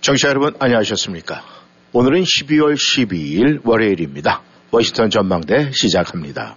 [0.00, 1.42] 청취자 여러분 안녕하셨습니까?
[1.92, 4.40] 오늘은 12월 12일 월요일입니다.
[4.70, 6.56] 워싱턴 전망대 시작합니다.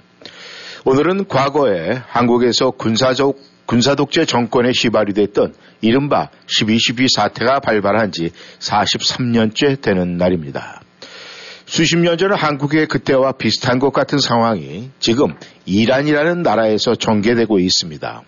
[0.86, 3.36] 오늘은 과거에 한국에서 군사적
[3.66, 10.82] 군사독재 정권에 시발이 됐던 이른바 12.12 사태가 발발한 지 43년째 되는 날입니다.
[11.66, 15.36] 수십 년 전 한국의 그때와 비슷한 것 같은 상황이 지금
[15.66, 18.24] 이란이라는 나라에서 전개되고 있습니다.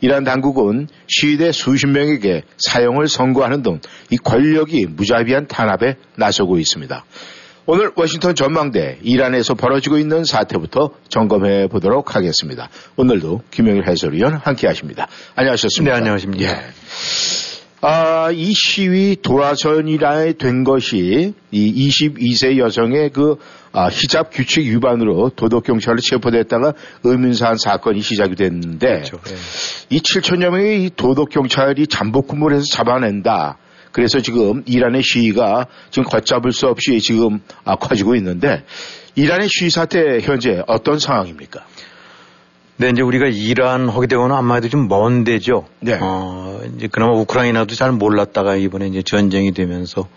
[0.00, 3.80] 이란 당국은 시위대 수십 명에게 사형을 선고하는 등
[4.10, 7.04] 이 권력이 무자비한 탄압에 나서고 있습니다.
[7.66, 12.70] 오늘 워싱턴 전망대 이란에서 벌어지고 있는 사태부터 점검해 보도록 하겠습니다.
[12.96, 15.06] 오늘도 김영일 해설위원 함께 하십니다.
[15.34, 15.94] 안녕하셨습니까?
[15.94, 16.44] 네, 안녕하십니까.
[16.50, 17.47] 예.
[17.80, 23.36] 아, 이 시위 도화전이라 된 것이 이 22세 여성의 그
[23.72, 26.72] 아, 히잡 규칙 위반으로 도덕경찰로 체포됐다가
[27.04, 29.20] 의문사한 사건이 시작이 됐는데 그렇죠.
[29.28, 29.96] 예.
[29.96, 33.58] 이 7천여 명의 이 도덕경찰이 잠복 근무를 해서 잡아낸다.
[33.92, 38.64] 그래서 지금 이란의 시위가 지금 걷잡을 수 없이 지금 아, 커지고 있는데
[39.14, 41.64] 이란의 시위 사태 현재 어떤 상황입니까?
[42.78, 45.66] 네, 이제 우리가 이란 되고는 아마도 좀 먼 데죠.
[45.80, 45.98] 네.
[46.00, 50.08] 어, 이제 그나마 우크라이나도 잘 몰랐다가 이번에 이제 전쟁이 되면서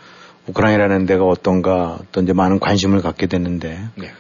[0.48, 4.12] 우크라이나라는 데가 어떤가 어떤 이제 많은 관심을 갖게 됐는데 네.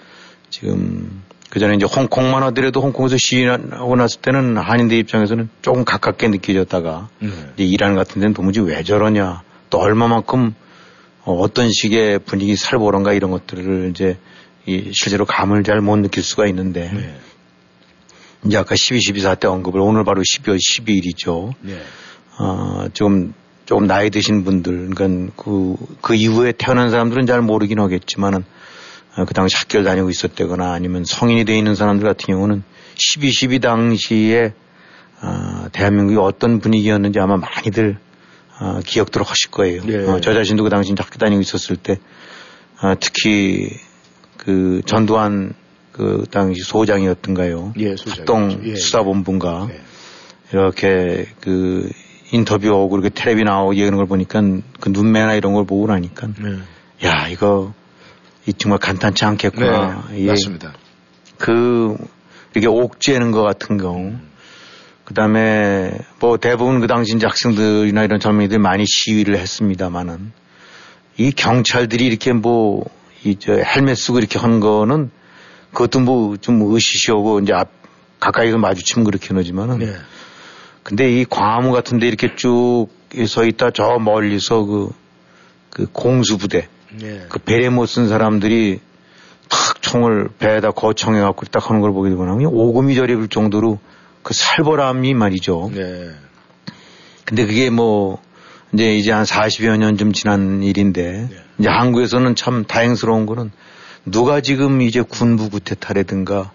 [0.50, 7.09] 지금 그 전에 이제 홍콩만 하더라도 홍콩에서 시위하고 났을 때는 한인들 입장에서는 조금 가깝게 느껴졌다가
[7.22, 7.52] 음.
[7.53, 10.56] 이제 이란 같은 데는 도무지 왜 저러냐 또 얼마만큼
[11.25, 14.17] 어, 어떤 식의 분위기 살보런가 이런 것들을 이제
[14.66, 17.16] 이 실제로 감을 잘 못 느낄 수가 있는데 네.
[18.45, 21.53] 이제 아까 12, 12 사태 언급을 오늘 바로 12월 12일이죠.
[21.62, 21.79] 네.
[22.40, 23.34] 어, 좀,
[23.66, 28.44] 조금 나이 드신 분들, 그러니까 그, 그 이후에 태어난 사람들은 잘 모르긴 하겠지만은
[29.18, 32.63] 어, 그 당시 학교를 다니고 있었다거나 아니면 성인이 돼 있는 사람들 같은 경우는
[32.96, 34.53] 12, 12 당시에
[35.22, 37.97] 어, 대한민국이 어떤 분위기였는지 아마 많이들
[38.59, 39.84] 어, 기억들을 하실 거예요.
[39.84, 40.07] 네.
[40.07, 41.97] 어, 저 자신도 그 당시 학교 다니고 있었을 때
[42.81, 43.69] 어, 특히
[44.38, 45.53] 그 전두환
[45.91, 47.74] 그 당시 소장이었던가요.
[47.78, 48.22] 예, 소장이었죠.
[48.22, 48.75] 합동 예.
[48.75, 49.81] 수사본부인가 네.
[50.53, 51.90] 이렇게 그
[52.31, 54.41] 인터뷰하고 이렇게 텔레비 나오고 얘기하는 걸 보니까
[54.80, 57.07] 그 눈매나 이런 걸 보고 나니까 네.
[57.07, 57.74] 야 이거
[58.46, 60.06] 이 정말 간단치 않겠구나.
[60.12, 60.22] 네.
[60.24, 60.28] 예.
[60.28, 60.74] 맞습니다.
[61.38, 61.96] 그
[62.53, 64.13] 이렇게 옥죄는 것 같은 경우
[65.06, 70.31] 그다음에 뭐 대부분 그 당시 이제 학생들이나 이런 젊은이들이 많이 시위를 했습니다마는
[71.18, 72.85] 이 경찰들이 이렇게 뭐
[73.24, 75.12] 이 저 헬멧 쓰고 이렇게 한 거는
[75.73, 77.69] 그것도 뭐좀 의시시하고 이제 앞
[78.19, 79.93] 가까이서 마주치면 그렇게 하지만은 네.
[80.83, 82.89] 근데 이 광화문 같은 데 이렇게 쭉
[83.27, 84.89] 서 있다 저 멀리서 그,
[85.69, 86.67] 그 공수부대,
[86.97, 87.25] 네.
[87.29, 88.79] 그 베레 못 쓴 사람들이
[89.49, 93.79] 탁 총을 배에다 거청해갖고 딱 하는 걸 보게 그냥 오금이 저립을 정도로
[94.23, 95.71] 그 살벌함이 말이죠.
[95.73, 96.09] 네.
[97.25, 98.21] 근데 그게 뭐
[98.73, 101.38] 이제 이제 한 40여 년 좀 지난 일인데 네.
[101.59, 103.51] 이제 한국에서는 참 다행스러운 거는
[104.06, 106.51] 누가 지금 이제 군부 구태타라든가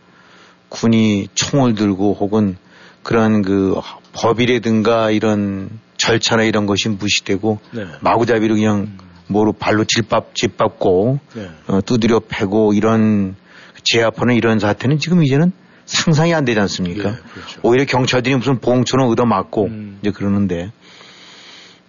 [0.68, 2.56] 군이 총을 들고 혹은
[3.02, 3.80] 그런 그
[4.12, 7.86] 법이라든가 이런 절차나 이런 것이 무시되고 네.
[8.00, 8.98] 마구잡이로 그냥
[9.28, 11.48] 뭐로 발로 질밥 짓밟고 네.
[11.68, 13.36] 어, 두드려 패고 이런
[13.84, 15.52] 제압하는 이런 사태는 지금 이제는
[15.84, 17.10] 상상이 안 되지 않습니까?
[17.10, 17.60] 예, 그렇죠.
[17.62, 19.98] 오히려 경찰들이 무슨 봉처럼 얻어맞고 음.
[20.02, 20.72] 이제 그러는데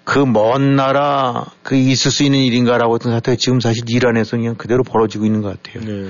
[0.08, 4.82] 그 먼 나라 그 있을 수 있는 일인가라고 했던 사태가 지금 사실 이란에서 그냥 그대로
[4.84, 5.84] 벌어지고 있는 것 같아요.
[5.84, 6.08] 네.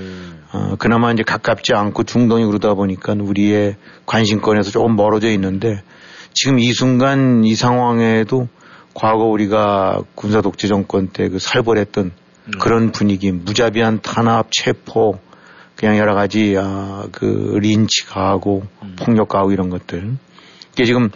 [0.53, 3.75] 어, 그나마 이제 가깝지 않고 중동이 그러다 보니까 우리의
[4.05, 5.81] 관심권에서 조금 멀어져 있는데
[6.31, 8.47] 지금 이 순간 이 상황에도
[8.93, 12.11] 과거 우리가 군사 독재 정권 때 그 살벌했던
[12.59, 15.19] 그런 분위기, 무자비한 탄압, 체포,
[15.75, 18.63] 그냥 여러 가지 아, 그 린치 가하고
[18.99, 20.17] 폭력 가하고 이런 것들.
[20.77, 21.09] 이게 지금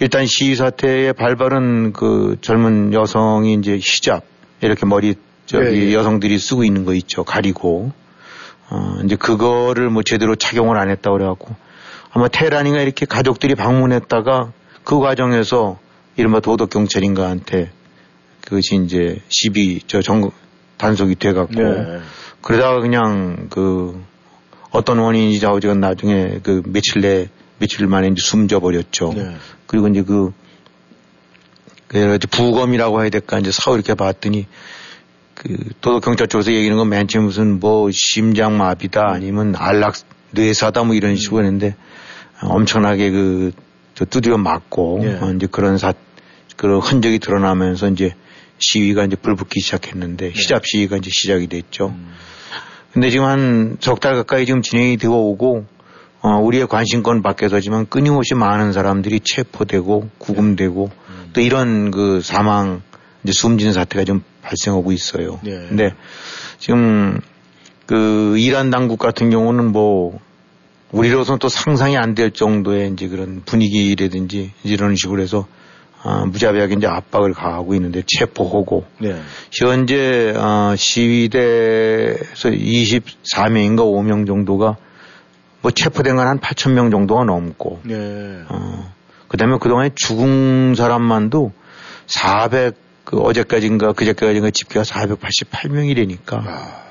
[0.00, 4.24] 일단 시위 사태의 발발은 그 젊은 여성이 이제 히잡
[4.62, 5.94] 이렇게 머리 저기 예, 예.
[5.94, 7.92] 여성들이 쓰고 있는 거 있죠 가리고
[8.70, 11.54] 어 이제 그거를 뭐 제대로 착용을 안 했다고 그래갖고
[12.10, 15.78] 아마 테란이가 이렇게 가족들이 방문했다가 그 과정에서
[16.16, 17.70] 이른바 도덕 경찰인가한테
[18.46, 20.30] 그것이 이제 시비 저 정
[20.78, 22.00] 단속이 돼갖고 네.
[22.40, 24.02] 그러다가 그냥 그
[24.70, 27.28] 어떤 원인인지 자우지가 나중에 그 며칠 내
[27.62, 29.12] 며칠 만에 이제 숨져 버렸죠.
[29.14, 29.36] 네.
[29.66, 30.32] 그리고 이제 그,
[31.86, 34.46] 그 여러 가지 부검이라고 해야 될까 이제 사후 이렇게 봤더니
[35.34, 39.94] 그 도덕 경찰 쪽에서 얘기하는 건 맨 처음 무슨 뭐 심장 마비다 아니면 안락
[40.32, 41.76] 뇌사다 뭐 이런 식으로 했는데
[42.42, 43.52] 엄청나게 그
[43.94, 45.18] 두드려 맞고 예.
[45.20, 45.92] 어, 이제 그런 사
[46.56, 48.14] 그런 흔적이 드러나면서 이제
[48.58, 51.94] 시위가 이제 불붙기 시작했는데 히잡 시위가 이제 시작이 됐죠.
[52.92, 55.64] 근데 지금 한 석 달 가까이 지금 진행이 되어 오고
[56.22, 60.90] 어, 우리의 관심권 밖에서지만 끊임없이 많은 사람들이 체포되고 구금되고
[61.32, 62.82] 또 이런 그 사망
[63.24, 65.40] 이제 숨지는 사태가 좀 발생하고 있어요.
[65.46, 65.50] 예.
[65.50, 65.94] 근데
[66.58, 67.20] 지금
[67.86, 70.18] 그 이란 당국 같은 경우는 뭐
[70.92, 75.46] 우리로서는 또 상상이 안 될 정도의 이제 그런 분위기라든지 이런 식으로 해서
[76.04, 79.16] 아, 무자비하게 이제 압박을 가하고 있는데 체포하고 네.
[79.52, 84.76] 현재 어, 시위대에서 24명인가 5명 정도가
[85.62, 88.42] 뭐 체포된 건 한 8천 명 정도가 넘고 네.
[88.48, 88.92] 어,
[89.28, 91.52] 그다음에 그동안에 죽은 사람만도
[92.06, 96.46] 400, 그 어제까지인가 그제까지인가 집계가 488명이라니까.
[96.46, 96.82] 아.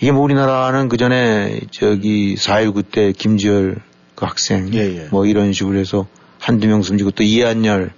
[0.00, 3.76] 이게 뭐 우리나라는 그 전에 저기 4.19 때 김지열
[4.16, 5.08] 그 학생 예, 예.
[5.10, 6.06] 뭐 이런 식으로 해서
[6.40, 7.92] 한두 명 숨지고 또 이한열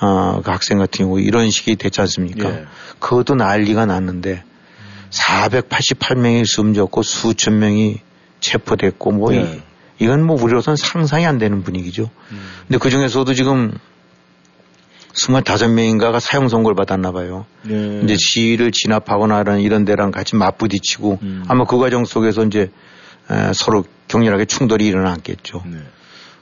[0.00, 2.50] 어, 그 학생 같은 경우 이런 식이 됐지 않습니까?
[2.50, 2.64] 예.
[2.98, 4.44] 그것도 난리가 났는데
[5.10, 8.00] 488명이 숨졌고 수천 명이
[8.40, 9.62] 체포됐고 뭐 이- 예.
[10.00, 12.08] 이건 뭐 우리로서는 상상이 안 되는 분위기죠.
[12.68, 13.72] 근데 그 중에서도 지금
[15.14, 17.46] 25명인가가 사형 선고를 받았나 봐요.
[17.62, 18.00] 네.
[18.04, 21.44] 이제 시위를 진압하거나 이런, 이런 데랑 같이 맞부딪히고 음.
[21.48, 22.70] 아마 그 과정 속에서 이제
[23.30, 25.62] 에, 서로 격렬하게 충돌이 일어났겠죠.
[25.66, 25.78] 네.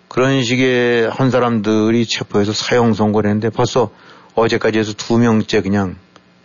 [0.08, 3.90] 그런 식의 한 사람들이 체포해서 사형 선고를 했는데 벌써
[4.34, 5.96] 어제까지 해서 두 명째 그냥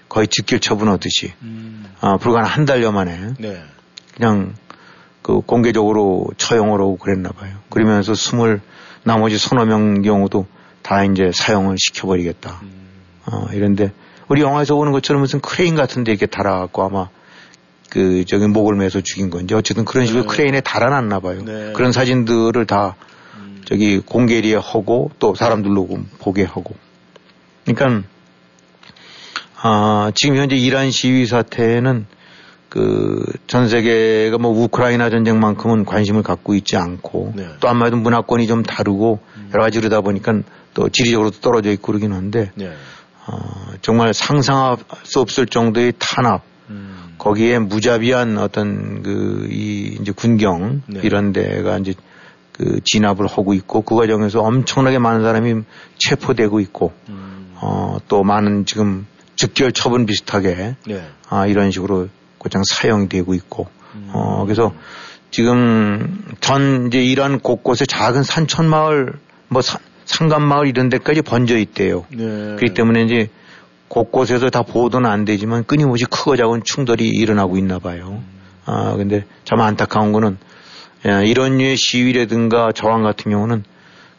[0.07, 1.86] 거의 즉결 처분하듯이 음.
[2.00, 3.62] 아, 불과 한 달여 만에 네.
[4.15, 4.56] 그냥
[5.21, 7.53] 그 공개적으로 처형을 하고 그랬나 봐요.
[7.69, 8.62] 그러면서 스물
[9.03, 10.47] 나머지 서너 명 경우도
[10.81, 12.59] 다 이제 사형을 시켜버리겠다.
[12.63, 12.71] 음.
[13.27, 13.91] 어, 이런데
[14.27, 17.09] 우리 영화에서 보는 것처럼 무슨 크레인 같은 데 이렇게 달아갖고 아마
[17.89, 20.27] 그 저기 목을 매서 죽인 건지 어쨌든 그런 식으로 네.
[20.29, 21.41] 크레인에 달아놨나 봐요.
[21.44, 21.73] 네.
[21.73, 22.95] 그런 사진들을 다
[23.35, 23.62] 음.
[23.65, 25.88] 저기 공개리에 하고 또 사람들로
[26.19, 26.73] 보게 하고.
[27.65, 28.07] 그러니까
[29.62, 32.07] 아, 지금 현재 이란 시위 사태는
[32.71, 37.47] 그 전 세계가 뭐 우크라이나 전쟁만큼은 관심을 갖고 있지 않고 네.
[37.59, 39.19] 또 아마도 문화권이 좀 다르고
[39.53, 40.41] 여러 가지 그러다 보니까
[40.73, 42.71] 또 지리적으로도 떨어져 있고 그러긴 한데 네.
[43.27, 43.38] 어,
[43.81, 47.15] 정말 상상할 수 없을 정도의 탄압 음.
[47.18, 51.01] 거기에 무자비한 어떤 그 이 이제 군경 네.
[51.03, 51.94] 이런 데가 이제
[52.53, 55.63] 그 진압을 하고 있고 그 과정에서 엄청나게 많은 사람이
[55.97, 57.53] 체포되고 있고 음.
[57.56, 61.03] 어, 또 많은 지금 즉결 처분 비슷하게 네.
[61.29, 62.07] 아, 이런 식으로
[62.41, 64.09] 곧장 사용이 되고 있고 음.
[64.13, 64.73] 어, 그래서
[65.29, 69.13] 지금 전 이제 이란 곳곳에 작은 산천 마을
[69.47, 72.05] 뭐 산, 산간 마을 이런 데까지 번져 있대요.
[72.09, 72.25] 네.
[72.55, 73.29] 그렇기 때문에 이제
[73.89, 78.23] 곳곳에서 다 보도는 안 되지만 끊임없이 크고 작은 충돌이 일어나고 있나 봐요.
[78.65, 80.37] 아, 근데 참 안타까운 거는
[81.05, 83.63] 예, 이런 류의 시위라든가 저항 같은 경우는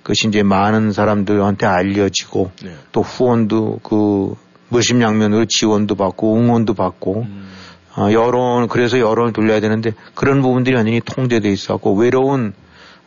[0.02, 2.75] 그것이 이제 많은 사람들한테 알려지고 네.
[2.92, 4.34] 또 후원도 그
[4.68, 7.51] 물심양면으로 지원도 받고 응원도 받고 음.
[7.96, 12.54] 어, 여론 그래서 여론을 돌려야 되는데 그런 부분들이 완전히 통제돼 있었고 외로운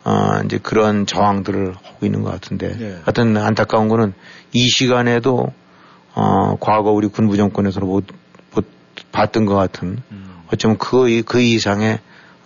[0.04, 2.98] 어, 이제 그런 저항들을 하고 있는 것 같은데 네.
[3.02, 4.14] 하여튼 안타까운 거는
[4.52, 5.52] 이 시간에도
[6.14, 8.06] 어, 과거 우리 군부 정권에서 못,
[8.54, 8.64] 못
[9.10, 10.42] 봤던 것 같은 음.
[10.52, 11.98] 어쩌면 그, 그 이상의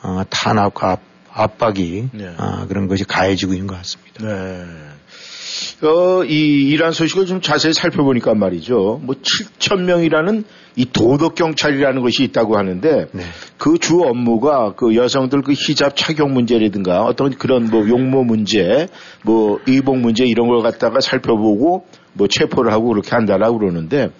[0.03, 1.01] 어, 탄압과 압,
[1.33, 2.35] 압박이 네.
[2.39, 4.25] 어, 그런 것이 가해지고 있는 것 같습니다.
[4.25, 4.65] 네.
[5.83, 9.01] 어, 이 이란 소식을 좀 자세히 살펴보니까 말이죠.
[9.03, 10.45] 뭐 7천 명이라는
[10.77, 13.23] 이 도덕 경찰이라는 것이 있다고 하는데 네.
[13.59, 18.89] 그주 업무가 그 여성들 그 히잡 착용 문제라든가 어떤 그런 뭐 용모 문제,
[19.23, 24.11] 뭐 의복 문제 이런 걸 갖다가 살펴보고 뭐 체포를 하고 그렇게 한다라고 그러는데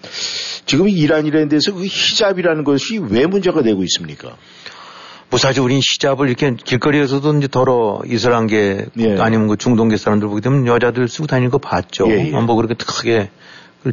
[0.65, 4.35] 지금 이란이라는 데서 그 히잡이라는 것이 왜 문제가 되고 있습니까?
[5.31, 9.17] 뭐 사실 우린 히잡을 이렇게 길거리에서도 이제 더러 이슬람 계 예.
[9.17, 12.05] 아니면 그 중동계 사람들 보게 되면 여자들 쓰고 다니는 거 봤죠.
[12.09, 12.31] 예, 예.
[12.31, 13.31] 뭐 그렇게 크게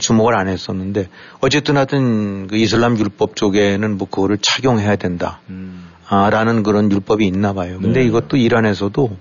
[0.00, 1.08] 주목을 안 했었는데
[1.40, 5.40] 어쨌든 하여튼 그 이슬람 율법 쪽에는 뭐 그거를 착용해야 된다.
[5.48, 5.88] 음.
[6.08, 7.78] 아, 라는 그런 율법이 있나 봐요.
[7.80, 8.06] 근데 네.
[8.06, 9.16] 이것도 이란에서도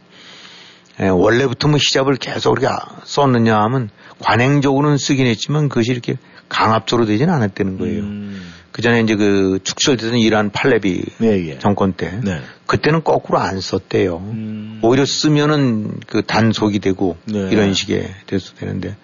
[1.01, 2.67] 예, 원래부터 뭐 히잡을 계속 그렇게
[3.03, 6.17] 썼느냐 하면 관행적으로는 쓰긴 했지만 그것이 이렇게
[6.50, 8.01] 강압적으로 되지는 않았다는 거예요.
[8.01, 8.53] 음.
[8.77, 11.57] 그 전에 이제 그 축출되던 이란 팔레비 네, 예.
[11.57, 12.41] 정권 때 네.
[12.67, 14.17] 그때는 거꾸로 안 썼대요.
[14.17, 14.79] 음.
[14.84, 17.50] 오히려 쓰면은 그 단속이 되고 네.
[17.51, 18.96] 이런 식의 돼서 되는데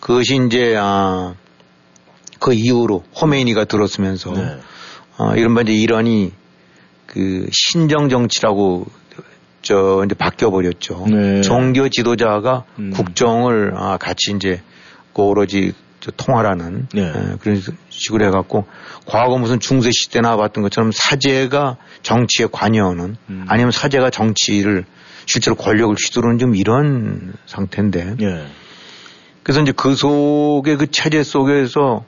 [0.00, 1.34] 그것이 이제 아,
[2.40, 4.58] 그 이후로 호메이니가 들었으면서 네.
[5.16, 6.32] 어, 이른바 이제 이란이
[7.06, 8.84] 그 신정 정치라고
[9.62, 11.06] 저 이제 바뀌어 버렸죠.
[11.08, 11.40] 네.
[11.40, 12.90] 종교 지도자가 음.
[12.90, 14.60] 국정을 아, 같이 이제
[15.14, 15.78] 그 오로지 저
[16.10, 17.02] 통화라는 네.
[17.02, 18.66] 예, 그런 식으로 해갖고
[19.06, 23.44] 과거 무슨 중세 시대나 봤던 것처럼 사제가 정치에 관여하는 음.
[23.48, 24.84] 아니면 사제가 정치를
[25.26, 28.46] 실제로 권력을 휘두르는 좀 이런 상태인데 예.
[29.42, 32.04] 그래서 이제 그 속에 그 체제 속에서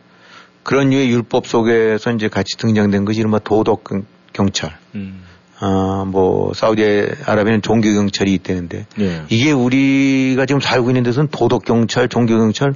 [0.63, 4.77] 그런 류의 율법 속에서 이제 같이 등장된 것이 이른바 도덕 경- 경찰.
[4.95, 5.23] 음.
[5.61, 9.23] 아, 뭐, 사우디아라비아는 종교경찰이 있다는데, 예.
[9.29, 12.75] 이게 우리가 지금 살고 있는 데서는 도덕경찰, 종교경찰,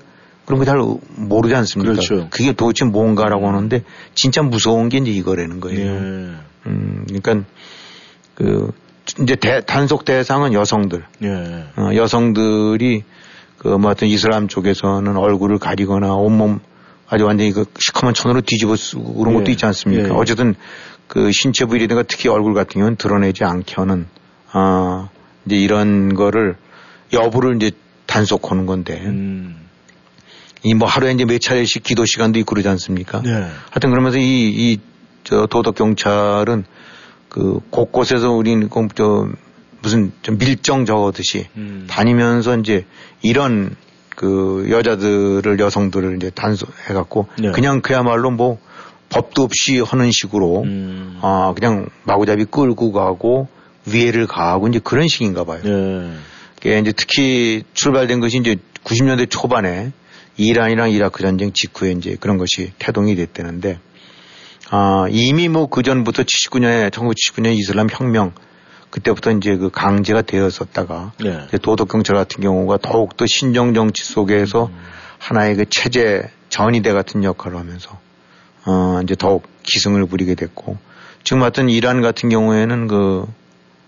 [0.49, 0.79] 그런 거 잘
[1.17, 1.93] 모르지 않습니까?
[1.93, 2.31] 그렇죠.
[2.31, 3.83] 게 도대체 뭔가라고 하는데,
[4.15, 5.79] 진짜 무서운 게 이제 이거라는 거예요.
[5.79, 5.89] 예.
[6.67, 7.45] 음, 그러니까,
[8.35, 8.73] 그,
[9.21, 11.05] 이제 대- 단속 대상은 여성들.
[11.23, 11.29] 예.
[11.77, 13.05] 어, 여성들이
[13.59, 16.61] 그, 뭐, 하여튼 이슬람 쪽에서는 얼굴을 가리거나 온몸
[17.11, 19.53] 아주 완전히 그 시커먼 천으로 뒤집어 쓰고 그런 것도 예.
[19.53, 20.05] 있지 않습니까?
[20.05, 20.13] 예, 예.
[20.13, 20.55] 어쨌든
[21.09, 24.07] 그 신체 부위라든가 특히 얼굴 같은 경우는 드러내지 않게 하는,
[24.53, 25.11] 아,
[25.45, 26.57] 이제 이런 거를
[27.13, 27.71] 여부를 이제
[28.07, 29.68] 단속하는 건데, 음.
[30.63, 33.23] 이 뭐 하루에 이제 몇 차례씩 기도 시간도 있고 그러지 않습니까?
[33.23, 33.31] 네.
[33.71, 34.79] 하여튼 그러면서 이, 이,
[35.25, 36.65] 저 도덕 경찰은
[37.29, 39.29] 그 곳곳에서 우리는 그저
[39.83, 41.87] 무슨 좀 밀정 적어듯이 음.
[41.89, 42.85] 다니면서 이제
[43.23, 43.77] 이런
[44.17, 47.51] 그 여자들을 여성들을 이제 단속해갖고 네.
[47.53, 48.59] 그냥 그야말로 뭐
[49.11, 51.19] 법도 없이 하는 식으로 음.
[51.23, 53.49] 아 그냥 마구잡이 끌고 가고
[53.87, 55.61] 위해를 가하고 이제 그런 식인가 봐요.
[55.65, 56.13] 예.
[56.57, 59.93] 그게 이제 특히 출발된 것이 이제 90년대 초반에
[60.39, 63.81] 이란이랑 이라크 전쟁 직후에 이제 그런 것이 태동이 됐다는데
[64.71, 68.33] 아 이미 뭐 그 전부터 79년에 1979년 이슬람 혁명
[68.91, 71.47] 그때부터 이제 그 강제가 되었었다가 네.
[71.61, 74.71] 도덕경찰 같은 경우가 더욱더 신정 정치 속에서
[75.19, 77.99] 하나의 그 체제 전위대 같은 역할을 하면서
[78.65, 80.79] 어 이제 더욱 기승을 부리게 됐고
[81.25, 83.27] 지금 같은 이란 같은 경우에는 그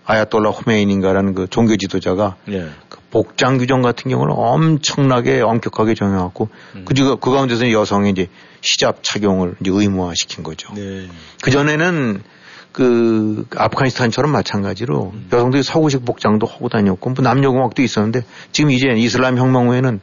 [0.05, 2.69] 아야톨라 호메인인가라는 그 종교 지도자가 예.
[2.89, 6.49] 그 복장 규정 같은 경우는 엄청나게 엄격하게 정해왔고
[6.85, 8.27] 그, 중- 그 가운데서 여성의 이제
[8.61, 10.73] 히잡 착용을 이제 의무화 시킨 거죠.
[10.73, 11.07] 네.
[11.43, 12.21] 그전에는
[12.71, 18.21] 그 아프가니스탄처럼 마찬가지로 여성들이 서구식 복장도 하고 다녔고 뭐 남녀 공학도 있었는데
[18.53, 19.99] 지금 이제 이슬람 혁명 후에는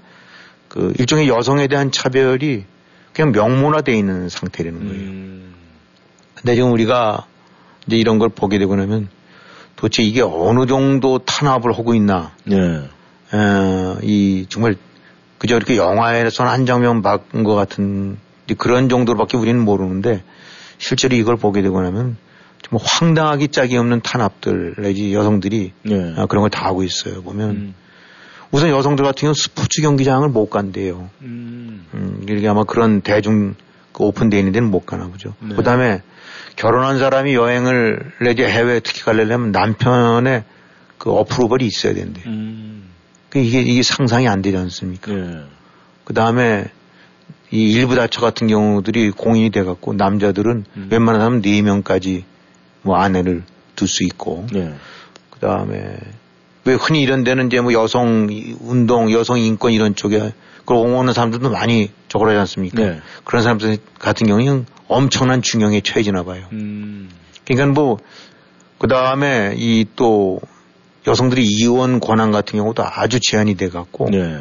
[0.69, 2.65] 그 일종의 여성에 대한 차별이
[3.15, 5.01] 그냥 명문화돼 있는 상태라는 거예요.
[5.01, 5.55] 음.
[6.35, 7.25] 근데 지금 우리가
[7.87, 9.09] 이제 이런 걸 보게 되고 나면
[9.77, 12.83] 도대체 이게 어느 정도 탄압을 하고 있나 예.
[13.33, 14.77] 어, 이 정말
[15.39, 18.19] 그저 이렇게 영화에서는 한 장면 봤은 것 같은
[18.57, 20.23] 그런 정도로밖에 우리는 모르는데
[20.79, 22.17] 실제로 이걸 보게 되고 나면
[22.63, 26.15] 정말 황당하기 짝이 없는 탄압들 내지 여성들이 예.
[26.17, 27.23] 아, 그런 걸 다 하고 있어요.
[27.23, 27.75] 보면 음.
[28.51, 31.11] 우선 여성들 같은 경우는 스포츠 경기장을 못 간대요.
[31.21, 31.85] 음.
[31.95, 33.55] 음, 이렇게 아마 그런 대중
[33.93, 35.35] 그 오픈되어 있는 데는 못 가나 보죠.
[35.41, 35.55] 네.
[35.55, 36.03] 그 다음에
[36.57, 40.45] 결혼한 사람이 여행을 내지 해외 특히 가려면 남편의
[40.97, 42.23] 그 어프로벌이 있어야 된대.
[42.27, 42.88] 음.
[43.31, 45.13] 그 이게, 이게 상상이 안 되지 않습니까?
[45.13, 45.43] 예.
[46.05, 46.67] 그 다음에
[47.51, 50.89] 이 일부 다처 같은 경우들이 공인이 돼갖고 남자들은 음.
[50.91, 52.25] 웬만한 사람 4명까지
[52.83, 53.43] 뭐 아내를
[53.77, 54.75] 둘 수 있고 예.
[55.31, 55.99] 그 다음에
[56.65, 58.29] 왜 흔히 이런 데는 이제 뭐 여성
[58.61, 62.83] 운동, 여성 인권 이런 쪽에 그걸 옹호하는 사람들도 많이 저걸 하지 않습니까?
[62.83, 63.01] 네.
[63.25, 66.45] 그런 사람들 같은 경우는 엄청난 중형에 처해지나 봐요.
[66.53, 67.09] 음.
[67.47, 67.99] 그러니까 뭐,
[68.79, 70.41] 그 다음에 이 또
[71.09, 74.39] 여성들이 이혼 권한 같은 경우도 아주 제한이 돼 갖고 네.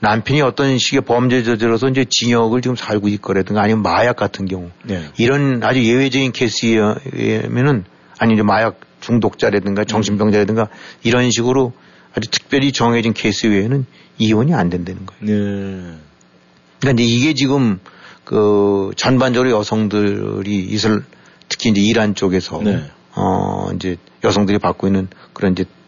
[0.00, 5.04] 남편이 어떤 식의 범죄 저질러서 이제 징역을 지금 살고 있거라든가 아니면 마약 같은 경우 네.
[5.18, 7.84] 이런 아주 예외적인 케이스면은
[8.18, 10.68] 아니 이제 마약 중독자라든가 정신병자라든가
[11.02, 11.72] 이런 식으로
[12.14, 13.86] 아주 특별히 정해진 케이스 외에는
[14.18, 15.24] 이혼이 안 된다는 거예요.
[15.24, 15.94] 네.
[16.80, 17.78] 그러니까 이게 지금
[18.24, 21.02] 그 전반적으로 여성들이 이슬
[21.48, 22.84] 특히 이제 이란 쪽에서 네.
[23.14, 25.79] 어 이제 여성들이 받고 있는 그런 이제 그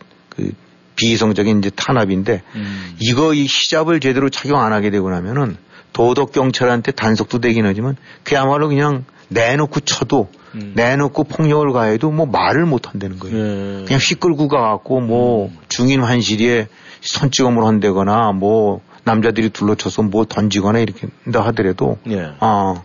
[1.02, 2.97] 비이성적인 이제 탄압인데 음.
[3.00, 5.56] 이거 이 히잡을 제대로 착용 안 하게 되고 나면은
[5.92, 10.73] 도덕 경찰한테 단속도 되긴 하지만 그야말로 그냥 내놓고 쳐도 음.
[10.76, 13.37] 내놓고 폭력을 가해도 뭐 말을 못 한다는 거예요.
[13.37, 13.85] 예.
[13.85, 16.68] 그냥 휙 끌고 가갖고 뭐 중인 환실에
[17.00, 22.30] 손찌검을 한다거나 뭐 남자들이 둘러쳐서 뭐 던지거나 이렇게 한다 하더라도 예.
[22.38, 22.82] 아,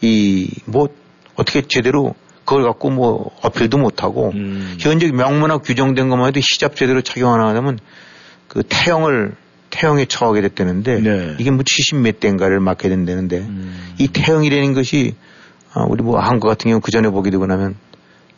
[0.00, 0.88] 이뭐
[1.34, 2.14] 어떻게 제대로
[2.48, 4.74] 그걸 갖고 뭐 어필도 못하고 음.
[4.80, 7.78] 현재 명문화 규정된 것만 해도 히잡 제대로 착용 안 하면
[8.48, 9.34] 그 태형을
[9.68, 11.36] 태형에 처하게 됐다는데 네.
[11.38, 13.92] 이게 뭐 70몇 대인가를 맞게 된다는데 음.
[13.98, 15.14] 이 태형이라는 것이
[15.74, 17.74] 아, 우리 뭐 한국 같은 경우 그 전에 보게 되고 나면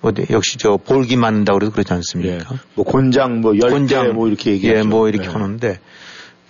[0.00, 1.94] 뭐 네, 역시 저 볼기 맞는다고 그래도 그렇지 예.
[1.94, 2.56] 않습니까?
[2.74, 4.78] 뭐 곤장 뭐 열대 권장 뭐 이렇게 얘기하죠.
[4.80, 5.30] 예, 뭐 이렇게 예.
[5.30, 5.78] 하는데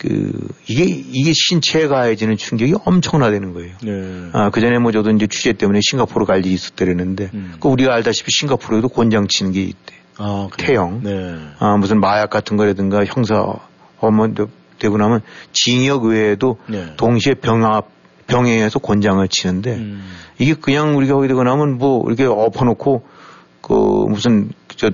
[0.00, 0.32] 그
[0.66, 3.74] 이게 이게 신체에 가해지는 충격이 엄청나다는 거예요.
[3.86, 4.30] 예.
[4.32, 7.54] 아, 그 전에 뭐 저도 이제 취재 때문에 싱가포르 갈 일이 있었다랬는데 음.
[7.60, 9.94] 그 우리가 알다시피 싱가포르에도 곤장 치는 게 있대.
[10.16, 10.66] 아, 그래요?
[10.66, 11.00] 태형.
[11.02, 11.36] 네.
[11.58, 13.44] 아, 무슨 마약 같은 거라든가 형사
[13.98, 14.26] 어머
[14.78, 15.20] 되고 나면
[15.52, 16.94] 징역 외에도 네.
[16.96, 17.90] 동시에 병합
[18.26, 20.02] 병행해서 권장을 치는데 음.
[20.38, 23.04] 이게 그냥 우리가 거기 되고 나면 뭐 이렇게 엎어놓고
[23.60, 23.74] 그
[24.08, 24.90] 무슨 저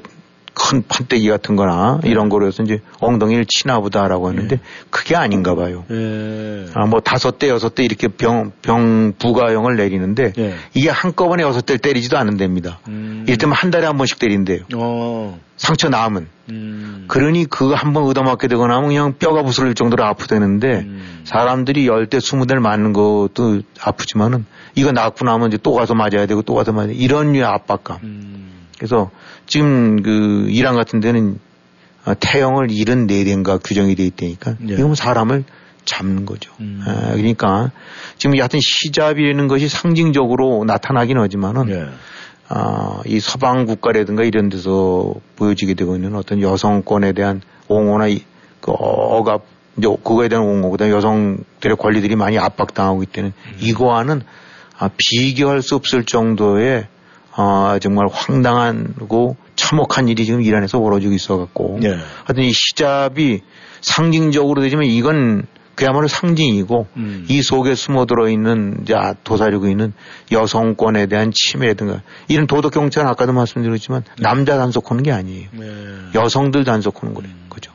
[0.59, 2.09] 큰 판때기 같은 거나 네.
[2.09, 4.59] 이런 거로 해서 이제 엉덩이를 치나 보다라고 하는데
[4.89, 5.85] 그게 아닌가 봐요.
[5.91, 6.67] 예.
[6.75, 10.55] 아, 뭐 다섯 대, 여섯 대 이렇게 병, 병 부가형을 내리는데 예.
[10.73, 12.79] 이게 한꺼번에 여섯 대를 때리지도 않는답니다.
[12.89, 13.25] 음.
[13.27, 14.61] 이를테면 한 달에 한 번씩 때린대요.
[14.77, 15.39] 어.
[15.59, 16.27] 상처 남은.
[16.51, 17.05] 음.
[17.09, 21.21] 그러니 그거 한 번 얻어맞게 되거나 하면 그냥 뼈가 부스러질 정도로 아프다는데 음.
[21.25, 26.25] 사람들이 열 대, 스무 대를 맞는 것도 아프지만은 이거 낫고 나면 이제 또 가서 맞아야
[26.27, 26.95] 되고 또 가서 맞아야 돼.
[26.95, 27.99] 이런 류의 압박감.
[28.05, 28.53] 음.
[28.79, 29.11] 그래서
[29.47, 31.39] 지금 그 이란 같은 데는
[32.05, 34.75] 어, 태형을 74대인가 규정이 돼 있다니까 예.
[34.75, 35.45] 이건 사람을
[35.85, 36.53] 잡는 거죠.
[36.61, 36.83] 음.
[36.87, 37.71] 아, 그러니까
[38.19, 41.87] 지금 여하튼 시잡이라는 것이 상징적으로 나타나긴 하지만은 예.
[42.49, 48.23] 아, 이 서방 국가라든가 이런 데서 보여지게 되고 있는 어떤 여성권에 대한 옹호나 이,
[48.61, 49.43] 그 억압,
[49.79, 54.23] 이제 그거에 대한 옹호, 그다음에 여성들의 권리들이 많이 압박당하고 있다는 이거와는
[54.79, 56.87] 아, 비교할 수 없을 정도의
[57.39, 61.89] 아, 정말 황당하고 참혹한 일이 지금 이란에서 벌어지고 있어 갖고 예.
[62.25, 63.43] 하여튼 이 시잡이
[63.83, 67.27] 상징적으로 되지만 이건 그야말로 상징이고 음.
[67.29, 69.93] 이 속에 숨어 들어 있는 이제 아, 도사리고 있는
[70.33, 75.49] 여성권에 대한 침해든가 이런 도덕 경찰은 아까도 말씀드렸지만 남자 단속하는 게 아니에요.
[75.61, 76.19] 예.
[76.19, 77.31] 여성들 단속하는 거예요.
[77.51, 77.71] 그죠.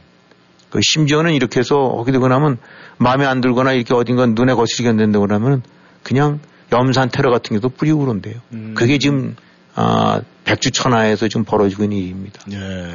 [0.72, 2.58] 그 심지어는 이렇게 해서 하게 되고 나면
[2.98, 5.62] 마음에 안 들거나 이렇게 어딘가 눈에 거슬리게 안 된다고 그러면
[6.02, 6.40] 그냥
[6.72, 8.36] 염산 테러 같은 게도 뿌리고 그런대요.
[8.54, 8.74] 음.
[8.76, 9.36] 그게 지금
[9.76, 12.42] 아, 백주천하에서 지금 벌어지고 있는 일입니다.
[12.52, 12.88] 예.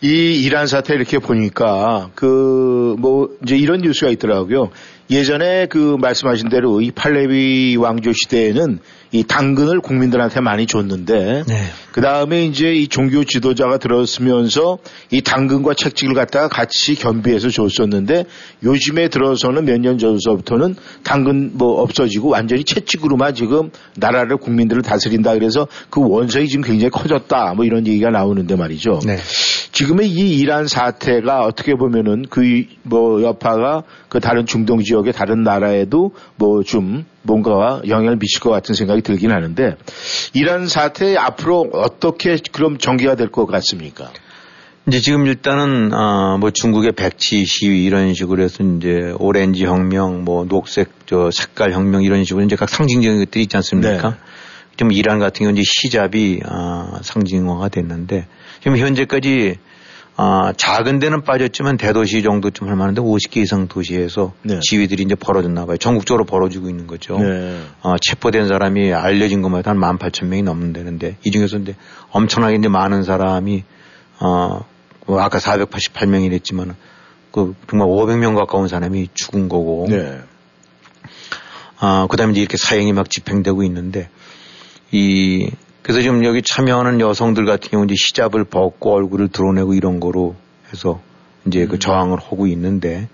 [0.00, 4.70] 이 이란 사태 이렇게 보니까 그 뭐 이제 이런 뉴스가 있더라고요.
[5.10, 8.80] 예전에 그 말씀하신 대로 이 팔레비 왕조 시대에는
[9.12, 11.62] 이 당근을 국민들한테 많이 줬는데 네.
[11.92, 14.78] 그 다음에 이제 이 종교 지도자가 들었으면서
[15.10, 18.24] 이 당근과 책찍을 갖다가 같이 겸비해서 줬었는데
[18.62, 25.68] 요즘에 들어서는 몇 년 전서부터는 당근 뭐 없어지고 완전히 채찍으로만 지금 나라를 국민들을 다스린다 그래서
[25.90, 29.00] 그 원성이 지금 굉장히 커졌다 뭐 이런 얘기가 나오는데 말이죠.
[29.06, 29.18] 네.
[29.72, 36.12] 지금의 이 이란 사태가 어떻게 보면은 그 뭐 여파가 그 다른 중동 지역의 다른 나라에도
[36.36, 39.76] 뭐좀 뭔가 영향을 미칠 것 같은 생각이 들긴 하는데
[40.32, 44.10] 이란 사태 앞으로 어떻게 그럼 전개가 될 것 같습니까?
[44.88, 50.90] 이제 지금 일단은 아뭐 중국의 백치 시위 이런 식으로 해서 이제 오렌지 혁명, 뭐 녹색
[51.06, 54.10] 저 색깔 혁명 이런 식으로 이제 각 상징적인 것들이 있지 않습니까?
[54.10, 54.16] 네.
[54.76, 58.26] 지금 이란 같은 경우는 이제 히잡이 아 상징화가 됐는데
[58.60, 59.58] 지금 현재까지
[60.18, 64.60] 아 작은 데는 빠졌지만 대도시 정도 좀할 만한데 50개 이상 도시에서 네.
[64.60, 65.76] 지위들이 이제 벌어졌나 봐요.
[65.76, 67.18] 전국적으로 벌어지고 있는 거죠.
[67.18, 67.60] 네.
[67.82, 71.76] 어, 체포된 사람이 알려진 것만 해도 한 18,000명이 넘는다는데 이 중에서 이제
[72.10, 73.64] 엄청나게 이제 많은 사람이
[74.20, 74.60] 어,
[75.06, 76.74] 뭐 아까 488명이랬지만
[77.30, 80.20] 그 정말 500명 가까운 사람이 죽은 거고 네.
[81.78, 84.08] 아, 그 다음에 이제 이렇게 사형이 막 집행되고 있는데,
[84.92, 85.50] 이,
[85.86, 90.34] 그래서 지금 여기 참여하는 여성들 같은 경우 이제 히잡을 벗고 얼굴을 드러내고 이런 거로
[90.72, 91.00] 해서
[91.46, 93.08] 이제 그 저항을 하고 있는데,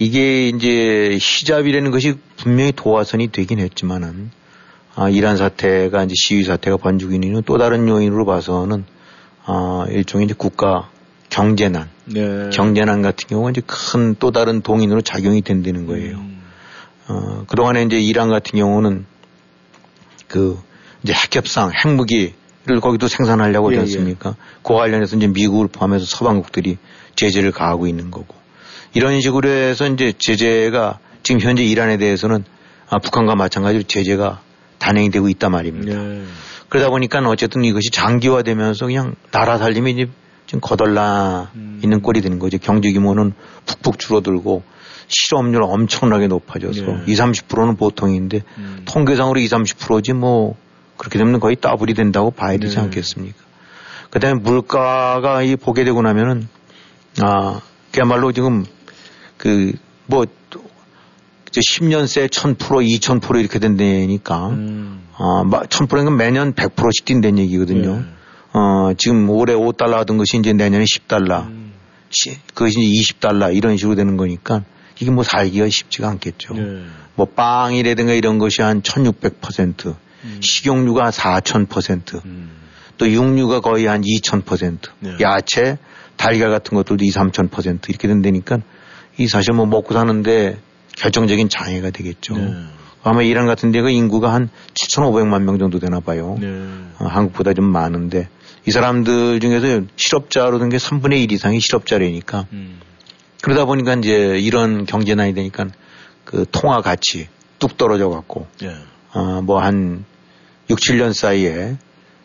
[0.00, 4.32] 이게 이제 히잡이라는 것이 분명히 도화선이 되긴 했지만은,
[4.96, 8.86] 아, 이란 사태가 이제 시위 사태가 번지고 있는 또 다른 요인으로 봐서는,
[9.44, 10.90] 아, 일종의 이제 국가
[11.28, 12.50] 경제난, 네.
[12.52, 16.16] 경제난 같은 경우가 이제 큰 또 다른 동인으로 작용이 된다는 거예요.
[16.16, 16.42] 음.
[17.06, 19.06] 어, 그동안에 이제 이란 같은 경우는
[20.26, 20.58] 그
[21.02, 24.36] 이제 핵협상, 핵무기를 거기도 생산하려고 예, 하지 않습니까?
[24.62, 26.78] 그 관련해서 이제 미국을 포함해서 서방국들이
[27.16, 28.34] 제재를 가하고 있는 거고.
[28.92, 32.44] 이런 식으로 해서 이제 제재가 지금 현재 이란에 대해서는
[32.88, 34.40] 아, 북한과 마찬가지로 제재가
[34.78, 35.94] 단행이 되고 있단 말입니다.
[35.94, 36.24] 네.
[36.68, 40.08] 그러다 보니까 어쨌든 이것이 장기화되면서 그냥 나라 살림이 이제
[40.46, 41.80] 좀 거덜나 음.
[41.82, 42.58] 있는 꼴이 되는 거죠.
[42.58, 43.32] 경제 규모는
[43.66, 44.64] 푹푹 줄어들고
[45.06, 47.02] 실업률 엄청나게 높아져서 네.
[47.06, 48.82] 20, 30%는 보통인데 음.
[48.84, 50.56] 통계상으로 20, 30%지 뭐
[51.00, 52.82] 그렇게 되면 거의 더블이 된다고 봐야 되지 네.
[52.82, 53.38] 않겠습니까?
[54.10, 56.46] 그 다음에 물가가 이 보게 되고 나면은
[57.22, 58.66] 아, 그야말로 지금
[59.38, 60.26] 그뭐
[61.52, 65.02] 10년 새 1000%, 2000% 이렇게 된다니까 음.
[65.16, 67.96] 어, 1000%는 매년 100%씩 뛴다는 얘기거든요.
[67.96, 68.04] 네.
[68.52, 71.72] 어, 지금 올해 5달러 하던 것이 이제 내년에 10달러, 음.
[72.10, 74.64] 시- 그것이 이제 20달러 이런 식으로 되는 거니까
[75.00, 76.54] 이게 뭐 살기가 쉽지가 않겠죠.
[76.54, 76.82] 네.
[77.14, 79.94] 뭐 빵이라든가 이런 것이 한 1600%,
[80.40, 82.50] 식용유가 4000%, 음.
[82.98, 85.16] 또 육류가 거의 한 2000%, 네.
[85.20, 85.78] 야채,
[86.16, 88.58] 달걀 같은 것들도 2, 3000% 이렇게 된다니까
[89.16, 90.58] 이 사실 뭐 먹고 사는데
[90.96, 92.36] 결정적인 장애가 되겠죠.
[92.36, 92.52] 네.
[93.02, 96.36] 아마 이란 같은 데가 인구가 한 7,500만 명 정도 되나 봐요.
[96.38, 96.46] 네.
[96.98, 98.28] 어, 한국보다 좀 많은데
[98.66, 102.80] 이 사람들 중에서 실업자로 된 게 3분의 1 이상이 실업자라니까 음.
[103.40, 105.68] 그러다 보니까 이제 이런 경제난이 되니까
[106.26, 107.28] 그 통화 가치
[107.58, 108.74] 뚝 떨어져 갖고 예.
[109.14, 110.04] 어, 뭐한
[110.70, 111.76] 6, 7년 사이에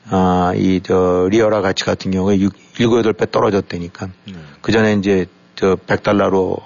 [0.10, 4.10] 아, 이, 저, 리어라 가치 같은 경우에 6, 7, 8배 떨어졌다니까.
[4.28, 4.34] 네.
[4.62, 6.60] 그 전에 이제 저 100달러로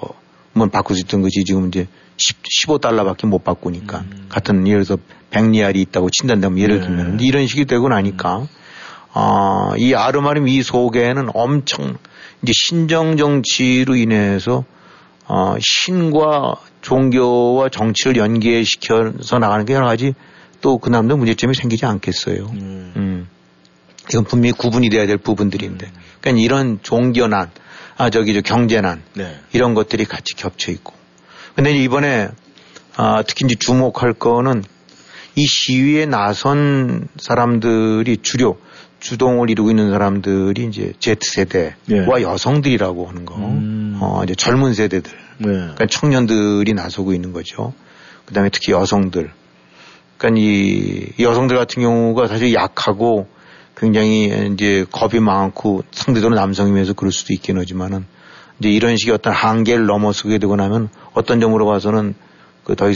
[0.51, 1.87] 만 바꿀 수 있던 것이 지금 이제
[2.17, 2.37] 10,
[2.67, 4.03] 15달러밖에 못 바꾸니까.
[4.27, 6.85] 같은 예를 들어서 100리알이 있다고 친단다면 예를 네.
[6.85, 7.05] 들면.
[7.11, 8.45] 근데 이런 식이 되고 나니까,
[9.13, 11.97] 아, 이 아르마림 이 속에는 엄청
[12.43, 14.65] 이제 신정 정치로 인해서
[15.27, 20.13] 어, 신과 종교와 정치를 연계시켜서 나가는 게 여러 가지
[20.61, 22.45] 또 그 남도 문제점이 생기지 않겠어요.
[22.53, 22.93] 음.
[22.95, 23.27] 음.
[24.09, 25.91] 이건 분명히 구분이 돼야 될 부분들인데.
[26.19, 27.51] 그러니까 이런 종교난,
[27.97, 29.39] 아, 저기, 저 경제난, 네.
[29.53, 30.93] 이런 것들이 같이 겹쳐 있고.
[31.55, 32.29] 근데 이번에,
[32.95, 34.63] 아, 특히 이제 주목할 거는
[35.35, 38.59] 이 시위에 나선 사람들이 주로
[38.99, 42.23] 주동을 이루고 있는 사람들이 이제 Z세대와 예.
[42.23, 43.35] 여성들이라고 하는 거.
[43.35, 43.97] 음.
[44.01, 45.11] 어, 이제 젊은 세대들.
[45.37, 45.47] 네.
[45.47, 47.73] 그러니까 청년들이 나서고 있는 거죠.
[48.25, 49.31] 그 다음에 특히 여성들.
[50.19, 53.27] 그러니까 이 여성들 같은 경우가 사실 약하고
[53.75, 58.05] 굉장히 이제 겁이 많고 상대적으로 남성이면서 그럴 수도 있긴 하지만은
[58.59, 62.13] 이제 이런 식의 어떤 한계를 넘어서게 되고 나면 어떤 점으로 봐서는
[62.65, 62.91] 그 더,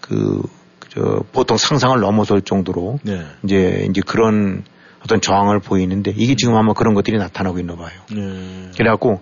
[0.00, 0.42] 그,
[0.88, 3.26] 저, 보통 상상을 넘어설 정도로 네.
[3.42, 4.62] 이제, 이제 그런
[5.02, 7.90] 어떤 저항을 보이는데 이게 지금 아마 그런 것들이 나타나고 있나 봐요.
[8.12, 8.70] 네.
[8.76, 9.20] 그래갖고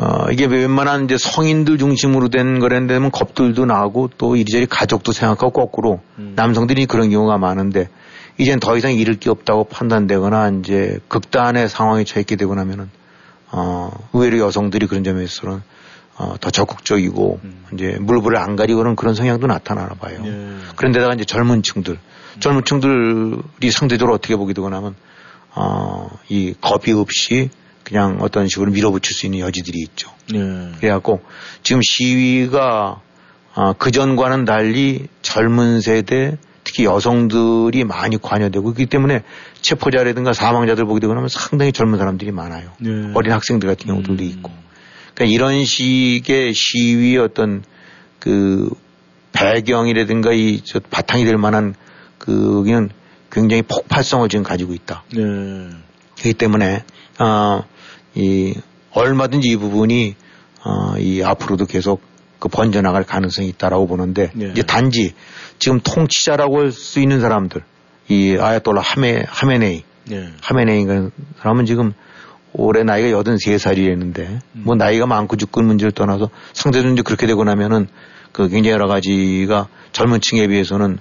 [0.00, 6.00] 어 이게 웬만한 이제 성인들 중심으로 된 거라면 겁들도 나고 또 이리저리 가족도 생각하고 거꾸로
[6.18, 6.34] 음.
[6.36, 7.88] 남성들이 그런 경우가 많은데
[8.38, 12.90] 이젠 더 이상 잃을 게 없다고 판단되거나 이제 극단의 상황에 처했게 되고 나면은
[13.50, 15.62] 어 의외로 여성들이 그런 점에서는
[16.18, 17.40] 어 더 적극적이고
[17.72, 20.20] 이제 물불을 안 가리고는 그런 성향도 나타나나 봐요.
[20.22, 20.56] 네.
[20.76, 21.98] 그런데다가 이제 젊은 층들,
[22.40, 24.96] 젊은 층들이 상대적으로 어떻게 보게 되고 나면,
[25.54, 27.50] 어, 이 겁이 없이
[27.88, 30.10] 그냥 어떤 식으로 밀어붙일 수 있는 여지들이 있죠.
[30.30, 30.72] 네.
[30.78, 31.22] 그래갖고
[31.62, 33.00] 지금 시위가
[33.54, 39.22] 어, 그전과는 달리 젊은 세대, 특히 여성들이 많이 관여되고 그렇기 때문에
[39.62, 42.72] 체포자라든가 사망자들 보게 되고 나면 상당히 젊은 사람들이 많아요.
[42.78, 42.90] 네.
[43.14, 44.52] 어린 학생들 같은 경우들도 있고.
[45.14, 47.64] 그러니까 이런 식의 시위의 어떤
[48.18, 48.68] 그
[49.32, 51.74] 배경이라든가 이 저 바탕이 될 만한
[52.18, 52.90] 그기는
[53.32, 55.04] 굉장히 폭발성을 지금 가지고 있다.
[55.14, 55.22] 네.
[56.18, 56.84] 그렇기 때문에
[57.18, 57.64] 어
[58.14, 58.54] 이
[58.92, 60.14] 얼마든지 이 부분이
[60.64, 62.00] 어이 앞으로도 계속
[62.38, 64.50] 그 번져나갈 가능성이 있다라고 보는데 네.
[64.52, 65.14] 이제 단지
[65.58, 67.62] 지금 통치자라고 할 수 있는 사람들
[68.08, 70.32] 이 아야톨라 하메 하메네이 네.
[70.40, 71.92] 하메네이가 사람은 지금
[72.52, 77.88] 올해 나이가 83살이랬는데 뭐 나이가 많고 죽고 문제를 떠나서 상대적으로 이제 그렇게 되고 나면은
[78.32, 80.98] 그 굉장히 여러 가지가 젊은 층에 비해서는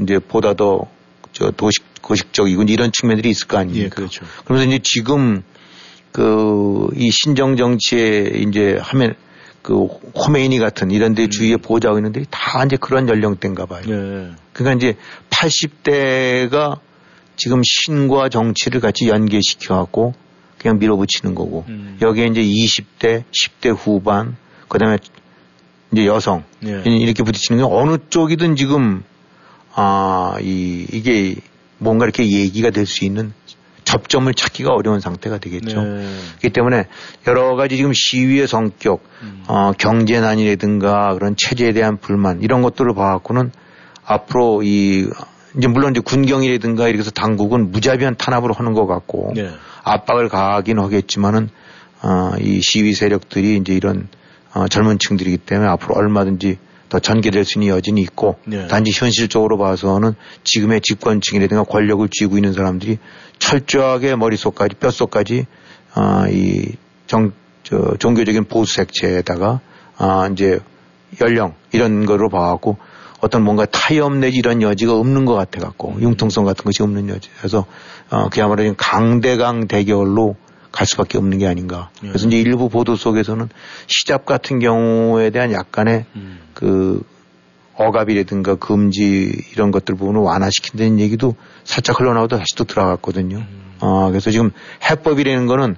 [0.00, 0.88] 이제 보다 더
[1.32, 3.84] 저 도식 고식적이고 이런 측면들이 있을 거 아닙니까?
[3.84, 4.24] 예, 그렇죠.
[4.44, 5.42] 그러면서 이제 지금
[6.12, 6.68] 그
[6.98, 9.14] 이 신정 정치에 이제 하면
[9.62, 13.82] 그 호메이니 같은 이런 데 주위에 보호자고 있는데 다 이제 그런 연령대인가 봐요.
[13.86, 14.30] 네.
[14.52, 14.96] 그러니까 이제
[15.30, 16.78] 80대가
[17.36, 20.14] 지금 신과 정치를 같이 연계시켜 갖고
[20.58, 21.98] 그냥 밀어붙이는 거고 음.
[22.02, 24.36] 여기에 이제 20대, 10대 후반,
[24.68, 24.98] 그다음에
[25.92, 26.82] 이제 여성 예.
[26.84, 29.04] 이렇게 부딪히는 게 어느 쪽이든 지금
[29.74, 31.36] 아, 이 이게
[31.78, 33.32] 뭔가 이렇게 얘기가 될 수 있는
[33.88, 35.82] 접점을 찾기가 어려운 상태가 되겠죠.
[35.82, 36.06] 네.
[36.40, 36.84] 그렇기 때문에
[37.26, 39.02] 여러 가지 지금 시위의 성격,
[39.46, 43.50] 어, 경제난이라든가 그런 체제에 대한 불만 이런 것들을 봐갖고는
[44.04, 45.08] 앞으로 이
[45.56, 49.50] 이제 물론 이제 군경이라든가 이렇게 해서 당국은 무자비한 탄압을 하는 것 같고 네.
[49.84, 51.48] 압박을 가하긴 하겠지만은
[52.02, 54.08] 어, 이 시위 세력들이 이제 이런
[54.52, 58.66] 어, 젊은 층들이기 때문에 앞으로 얼마든지 더 전개될 수 있는 여진이 있고 네.
[58.66, 62.98] 단지 현실적으로 봐서는 지금의 집권층이라든가 권력을 쥐고 있는 사람들이
[63.38, 65.46] 철저하게 머릿속까지 뼛속까지
[65.94, 66.72] 아, 이
[67.06, 69.60] 정, 저, 종교적인 보수 색채에다가
[69.96, 70.60] 아, 이제
[71.20, 72.76] 연령 이런 거로 봐갖고
[73.20, 77.30] 어떤 뭔가 타협 내지 이런 여지가 없는 것 같아 갖고 융통성 같은 것이 없는 여지.
[77.38, 77.66] 그래서
[78.10, 80.36] 어, 그야말로 강대강 대결로
[80.72, 81.90] 갈 수밖에 없는 게 아닌가.
[82.00, 83.48] 그래서 이제 일부 보도 속에서는
[83.86, 86.04] 시잡 같은 경우에 대한 약간의
[86.54, 87.02] 그
[87.74, 93.44] 억압이라든가 금지 이런 것들 부분을 완화시킨다는 얘기도 살짝 흘러나오다 다시 또 들어갔거든요.
[93.80, 94.50] 어, 그래서 지금
[94.90, 95.76] 해법이라는 거는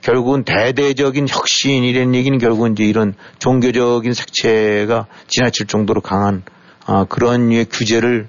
[0.00, 6.42] 결국은 대대적인 혁신이라는 얘기는 결국은 이제 이런 종교적인 색채가 지나칠 정도로 강한
[6.86, 8.28] 아, 그런 류의 규제를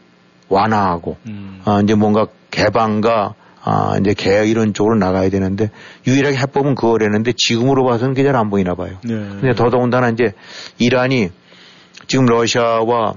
[0.49, 1.17] 완화하고
[1.65, 3.34] 아, 이제 뭔가 개방과
[3.65, 5.69] 아, 이제 개혁 이런 쪽으로 나가야 되는데
[6.06, 8.97] 유일하게 해법은 그거라는데 지금으로 봐서는 그게 잘 안 보이나 봐요.
[9.04, 9.13] 네.
[9.13, 10.34] 근데 더더군다나 이제
[10.80, 11.30] 이란이
[12.08, 13.13] 지금 러시아와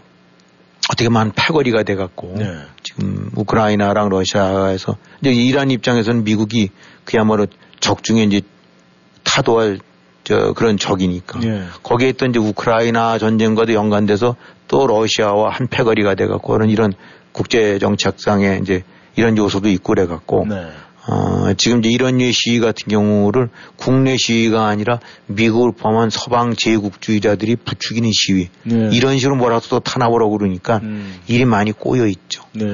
[0.92, 2.54] 어떻게 보면 패거리가 돼 갖고 네.
[2.82, 6.68] 지금 우크라이나랑 러시아에서 이제 이란 입장에서는 미국이
[7.04, 7.46] 그야말로
[7.80, 8.42] 적중에 이제
[9.24, 9.78] 타도할
[10.22, 11.62] 저 그런 적이니까 예.
[11.82, 14.36] 거기에 있던 이제 우크라이나 전쟁과도 연관돼서
[14.68, 16.92] 또 러시아와 한 패거리가 돼 갖고 그런 이런
[17.32, 18.82] 국제 정책상에 이제
[19.16, 20.66] 이런 요소도 있고 그래갖고 네.
[21.08, 27.56] 어, 지금 이제 이런 류의 시위 같은 경우를 국내 시위가 아니라 미국을 포함한 서방 제국주의자들이
[27.56, 28.90] 부추기는 시위 네.
[28.92, 31.16] 이런 식으로 뭐라도 또 탄압하려고 그러니까 음.
[31.28, 32.42] 일이 많이 꼬여 있죠.
[32.52, 32.64] 네.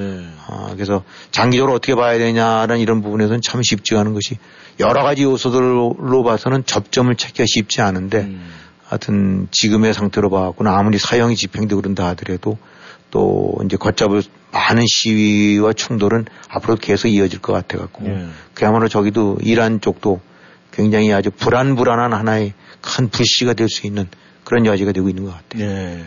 [0.48, 4.38] 어, 그래서 장기적으로 어떻게 봐야 되냐라는 이런 부분에서는 참 쉽지 않은 것이
[4.80, 8.50] 여러 가지 요소들로 봐서는 접점을 찾기가 쉽지 않은데 음.
[8.86, 12.56] 하여튼 지금의 상태로 봐갖고는 아무리 사형이 집행되고 그런다 하더라도
[13.10, 14.22] 또 이제 걷잡을
[14.52, 18.26] 많은 시위와 충돌은 앞으로 계속 이어질 것 같아갖고 예.
[18.54, 20.20] 그야말로 저기도 이란 쪽도
[20.72, 24.08] 굉장히 아주 불안불안한 하나의 큰 불씨가 될 수 있는
[24.44, 25.66] 그런 여지가 되고 있는 것 같아요.
[25.68, 26.04] 네.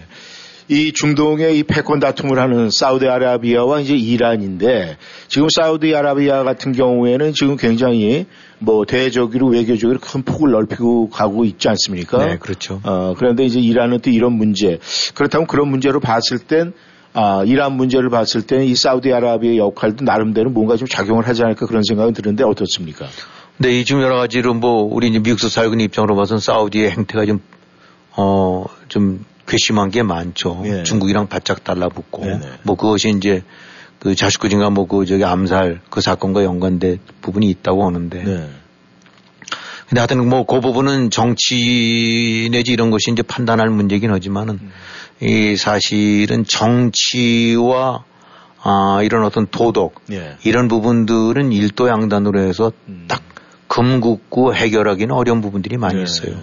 [0.68, 8.26] 이 중동의 이 패권 다툼을 하는 사우디아라비아와 이제 이란인데 지금 사우디아라비아 같은 경우에는 지금 굉장히
[8.58, 12.26] 뭐 대적으로 외교적으로 큰 폭을 넓히고 가고 있지 않습니까?
[12.26, 12.82] 네, 그렇죠.
[12.84, 14.80] 어, 그런데 이제 이란은 또 이런 문제
[15.14, 16.74] 그렇다면 그런 문제로 봤을 땐
[17.18, 21.82] 아, 이란 문제를 봤을 때는 이 사우디아라비아의 역할도 나름대로 뭔가 좀 작용을 하지 않을까 그런
[21.88, 23.08] 생각이 드는데 어떻습니까?
[23.64, 27.40] 이좀 여러 가지로 뭐 우리 이제 미국에서 살고 있는 입장으로 봐서는 사우디의 행태가 좀,
[28.18, 30.62] 어, 좀 괘씸한 게 많죠.
[30.66, 30.84] 예.
[30.84, 32.26] 중국이랑 바짝 달라붙고.
[32.26, 32.46] 네네.
[32.64, 33.44] 뭐 그것이 이제
[34.00, 38.24] 그 자식구진가 뭐 그 저기 암살 그 사건과 연관된 부분이 있다고 하는데.
[38.24, 38.50] 네.
[39.88, 44.60] 근데 하여튼 뭐 그 부분은 정치 내지 이런 것이 이제 판단할 문제긴 하지만은
[45.22, 48.04] 이 사실은 정치와
[48.62, 50.38] 아 이런 어떤 도덕 예.
[50.44, 53.06] 이런 부분들은 일도 양단으로 해서 음.
[53.08, 53.22] 딱
[53.68, 56.04] 금긋고 해결하기는 어려운 부분들이 많이 네.
[56.04, 56.36] 있어요.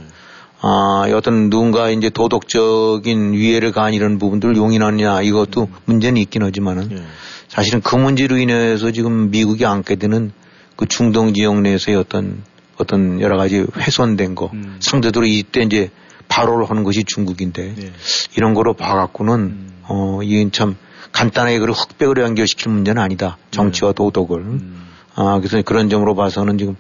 [0.61, 7.03] 아, 어떤 누군가 이제 도덕적인 위해를 가한 이런 부분들을 용인하느냐 이것도 문제는 있긴 하지만은 예.
[7.49, 10.31] 사실은 그 문제로 인해서 지금 미국이 안게 되는
[10.77, 12.45] 그 중동 지역 내에서의 어떤
[12.83, 14.77] 어떤 여러 가지 훼손된 거 음.
[14.81, 15.91] 상대적으로 이때 이제
[16.29, 17.93] 바로를 하는 것이 중국인데 예.
[18.37, 19.73] 이런 거로 봐갖고는 음.
[19.83, 20.77] 어 이건 참
[21.13, 24.89] 간단하게 그 흑백으로 연결시킬 문제는 아니다 정치와 도덕을 음.
[25.15, 26.77] 아 그래서 그런 점으로 봐서는 지금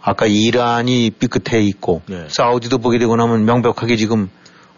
[0.00, 2.26] 아까 이란이 삐끗해 있고 네.
[2.28, 4.28] 사우디도 보게 되고 나면 명백하게 지금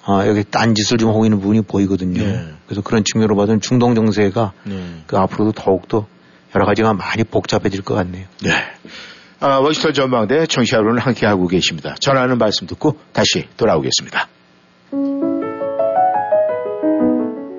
[0.05, 2.23] 아 여기 딴짓을 좀 하고 있는 부분이 보이거든요.
[2.23, 2.49] 네.
[2.67, 5.03] 그래서 그런 측면으로 봐서는 중동 정세가 네.
[5.07, 6.07] 그 앞으로도 더욱더
[6.55, 8.27] 여러 가지가 많이 복잡해질 것 같네요.
[8.43, 8.51] 네.
[9.41, 11.95] 아, 워싱턴 전망대 청취자 여러분 함께하고 계십니다.
[12.01, 14.29] 전하는 말씀 듣고 다시 돌아오겠습니다.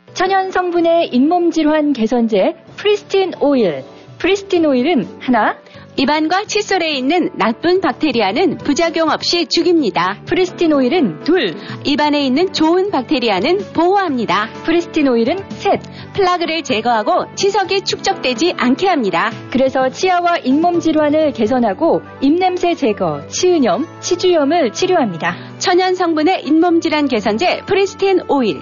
[0.13, 3.83] 천연 성분의 잇몸 질환 개선제 프리스틴 오일.
[4.17, 5.57] 프리스틴 오일은 하나,
[5.95, 10.21] 입안과 칫솔에 있는 나쁜 박테리아는 부작용 없이 죽입니다.
[10.25, 14.49] 프리스틴 오일은 둘, 입안에 있는 좋은 박테리아는 보호합니다.
[14.63, 15.81] 프리스틴 오일은 셋.
[16.13, 19.31] 플라그를 제거하고 치석이 축적되지 않게 합니다.
[19.49, 25.35] 그래서 치아와 잇몸 질환을 개선하고 입냄새 제거, 치은염, 치주염을 치료합니다.
[25.57, 28.61] 천연 성분의 잇몸 질환 개선제 프리스틴 오일.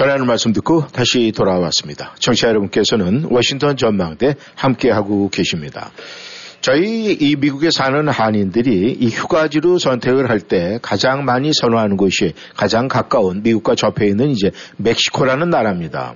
[0.00, 2.14] 전하는 말씀 듣고 다시 돌아왔습니다.
[2.20, 5.90] 청취자 여러분께서는 워싱턴 전망대 함께하고 계십니다.
[6.62, 12.88] 저희 이 미국에 사는 한인들이 이 휴가지로 선택을 할 때 가장 많이 선호하는 곳이 가장
[12.88, 16.14] 가까운 미국과 접해 있는 이제 멕시코라는 나라입니다.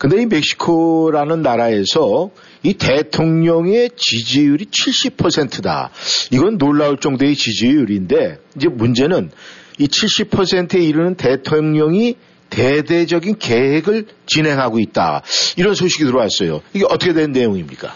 [0.00, 2.30] 근데 이 멕시코라는 나라에서
[2.64, 5.90] 이 대통령의 지지율이 70%다.
[6.32, 9.30] 이건 놀라울 정도의 지지율인데 이제 문제는
[9.78, 12.16] 이 70%에 이르는 대통령이
[12.52, 15.22] 대대적인 계획을 진행하고 있다.
[15.56, 16.60] 이런 소식이 들어왔어요.
[16.74, 17.92] 이게 어떻게 된 내용입니까?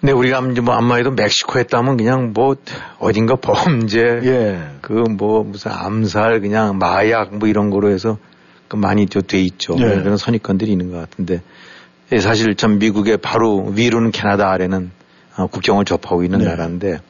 [0.00, 2.56] 네, 우리가 뭐 안마해도 멕시코 했다면 그냥 뭐
[2.98, 4.60] 어딘가 범죄, 예.
[4.80, 8.16] 그뭐 무슨 암살, 그냥 마약 뭐 이런 거로 해서
[8.68, 9.76] 그 많이 돼 있죠.
[9.78, 10.00] 예.
[10.00, 11.42] 그런 선입견들이 있는 것 같은데
[12.12, 14.90] 예, 사실 참 미국의 바로 위로는 캐나다 아래는
[15.36, 16.46] 어, 국경을 접하고 있는 네.
[16.46, 17.00] 나라인데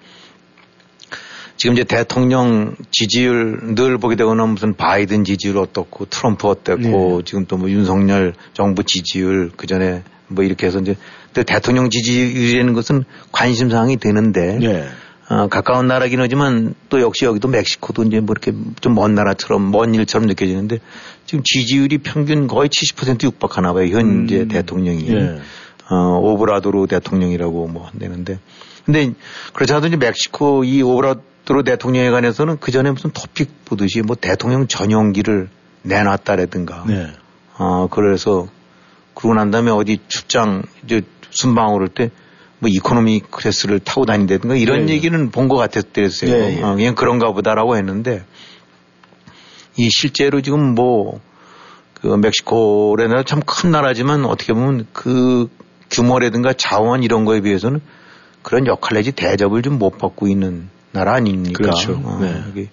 [1.59, 7.23] 지금 이제 대통령 지지율 늘 보게 되거나 무슨 바이든 지지율 어떻고 트럼프 어땠고 네.
[7.25, 10.95] 지금 또 뭐 윤석열 정부 지지율 그 전에 뭐 이렇게 해서 이제
[11.35, 14.89] 대통령 지지율이라는 것은 관심 사항이 되는데 예.
[15.29, 19.95] 어, 가까운 나라긴 하지만 또 역시 여기도 멕시코도 이제 뭐 이렇게 좀 먼 나라처럼 먼
[19.95, 20.79] 일처럼 느껴지는데
[21.27, 23.87] 지금 지지율이 평균 거의 70% 육박하나 봐요.
[23.89, 24.49] 현재 음.
[24.49, 25.09] 대통령이.
[25.11, 25.39] 예.
[25.91, 28.39] 어, 오브라도로 대통령이라고 뭐 한다는데.
[28.89, 29.13] 근데
[29.53, 34.67] 그렇지 않아도 이제 멕시코 이 오브라도로 대통령에 관해서는 그 전에 무슨 토픽 보듯이 뭐 대통령
[34.67, 35.51] 전용기를
[35.83, 36.85] 내놨다라든가.
[36.89, 37.13] 네.
[37.59, 38.49] 어, 그래서
[39.13, 42.11] 그러고 난 다음에 어디 출장 이제 순방 오를 때
[42.61, 44.95] 뭐 economy class를 타고 다닌다든가 이런 예, 예.
[44.95, 46.31] 얘기는 본것 같았어요.
[46.33, 46.63] 예, 예.
[46.63, 48.25] 어, 그냥 그런가 보다라고 했는데
[49.77, 51.21] 이 실제로 지금 뭐
[52.01, 55.49] 그 멕시코라는 참 큰 나라지만 어떻게 보면 그
[55.91, 57.81] 규모라든가 자원 이런 거에 비해서는
[58.43, 61.59] 그런 역할 내지 대접을 좀 못 받고 있는 나라 아닙니까?
[61.59, 62.01] 그렇죠.
[62.05, 62.69] 어, 네.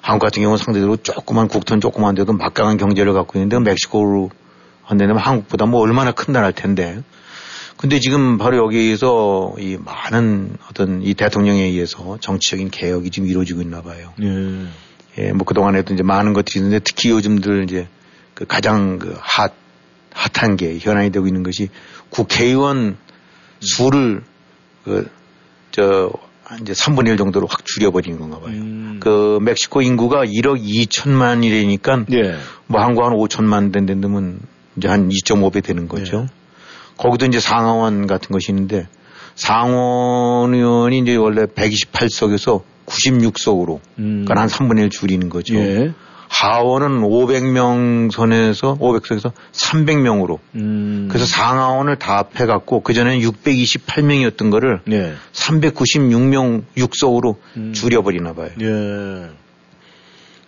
[0.00, 4.30] 한국 같은 경우는 상대적으로 조그만 국토는 조그만 데도 막강한 경제를 갖고 있는데 멕시코로
[4.84, 7.02] 한다면 한국보다 뭐 얼마나 큰 나라일 텐데.
[7.76, 13.82] 근데 지금 바로 여기에서 이 많은 어떤 이 대통령에 의해서 정치적인 개혁이 지금 이루어지고 있나
[13.82, 14.12] 봐요.
[14.22, 14.66] 예.
[15.18, 17.88] 예, 뭐 그동안에도 이제 많은 것들이 있는데 특히 요즘들 이제
[18.34, 19.52] 그 가장 그 핫,
[20.12, 21.68] 핫한 게 현안이 되고 있는 것이
[22.10, 22.96] 국회의원
[23.60, 24.22] 수를
[24.86, 25.08] 그,
[25.72, 26.12] 저,
[26.62, 28.54] 이제 3분의 1 정도로 확 줄여버리는 건가 봐요.
[28.54, 28.98] 음.
[29.00, 32.36] 그 멕시코 인구가 1억 2천만이라니까 예.
[32.68, 34.38] 뭐 한국 한 5천만 된 데면
[34.76, 36.20] 이제 한 2.5배 되는 거죠.
[36.20, 36.26] 네.
[36.96, 38.86] 거기도 이제 상하원 같은 것이 있는데
[39.34, 44.24] 상원 의원이 이제 원래 128석에서 96석으로 음.
[44.24, 45.56] 그러니까 한 3분의 1 줄이는 거죠.
[45.56, 45.92] 예.
[46.38, 51.08] 하원은 500명 선에서 500석에서 300명으로 음.
[51.08, 55.14] 그래서 상하원을 다 합해갖고 그 전에는 628명이었던 거를 예.
[55.32, 57.72] 396명 6석으로 음.
[57.72, 58.50] 줄여버리나 봐요.
[58.60, 59.30] 예.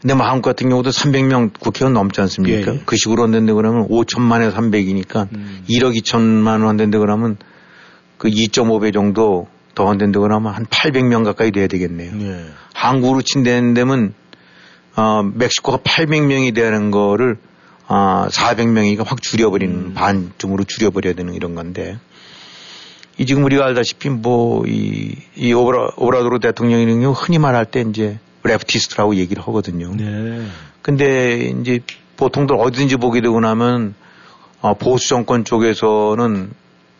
[0.00, 2.72] 근데 뭐 한국 같은 경우도 300명 국회의원 넘지 않습니까?
[2.72, 2.82] 예, 예.
[2.84, 5.64] 그 식으로 한다는데 그러면 5천만에 300이니까 음.
[5.70, 7.36] 1억 2천만 원 한다는데 그러면
[8.18, 12.12] 그 2.5배 정도 더 한다는데 그러면 한 800명 가까이 돼야 되겠네요.
[12.20, 12.44] 예.
[12.74, 14.12] 한국으로 친다는 데면
[14.98, 17.36] 어, 멕시코가 800명이 되는 거를
[17.86, 19.94] 어, 400명이니까 확 줄여버리는 음.
[19.94, 21.98] 반쯤으로 줄여버려야 되는 이런 건데
[23.16, 29.14] 이 지금 우리가 알다시피 뭐이 이 오브라 오브라도로 대통령이는 경우 흔히 말할 때 이제 leftist라고
[29.16, 29.94] 얘기를 하거든요.
[29.94, 30.44] 네.
[30.82, 31.78] 근데 이제
[32.16, 33.94] 보통들 어디든지 보게 되고 나면
[34.60, 36.50] 어, 보수 정권 쪽에서는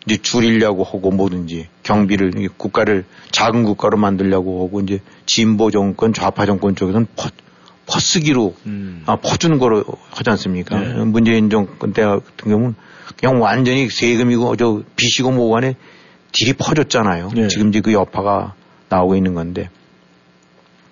[0.05, 6.77] 이제 줄이려고 하고 뭐든지 경비를 국가를 작은 국가로 만들려고 하고 이제 진보 정권 좌파 정권
[6.77, 7.07] 쪽에서는
[7.89, 9.03] 퍼, 퍼쓰기로 음.
[9.05, 10.79] 아, 퍼주는 거로 하지 않습니까?
[10.79, 10.93] 네.
[11.03, 12.75] 문재인 정권 때 같은 경우는
[13.17, 15.75] 그냥 완전히 세금이고 저 빚이고 뭐고 간에
[16.31, 17.31] 들이 퍼줬잖아요.
[17.33, 17.47] 네.
[17.47, 18.53] 지금 이제 그 여파가
[18.89, 19.69] 나오고 있는 건데.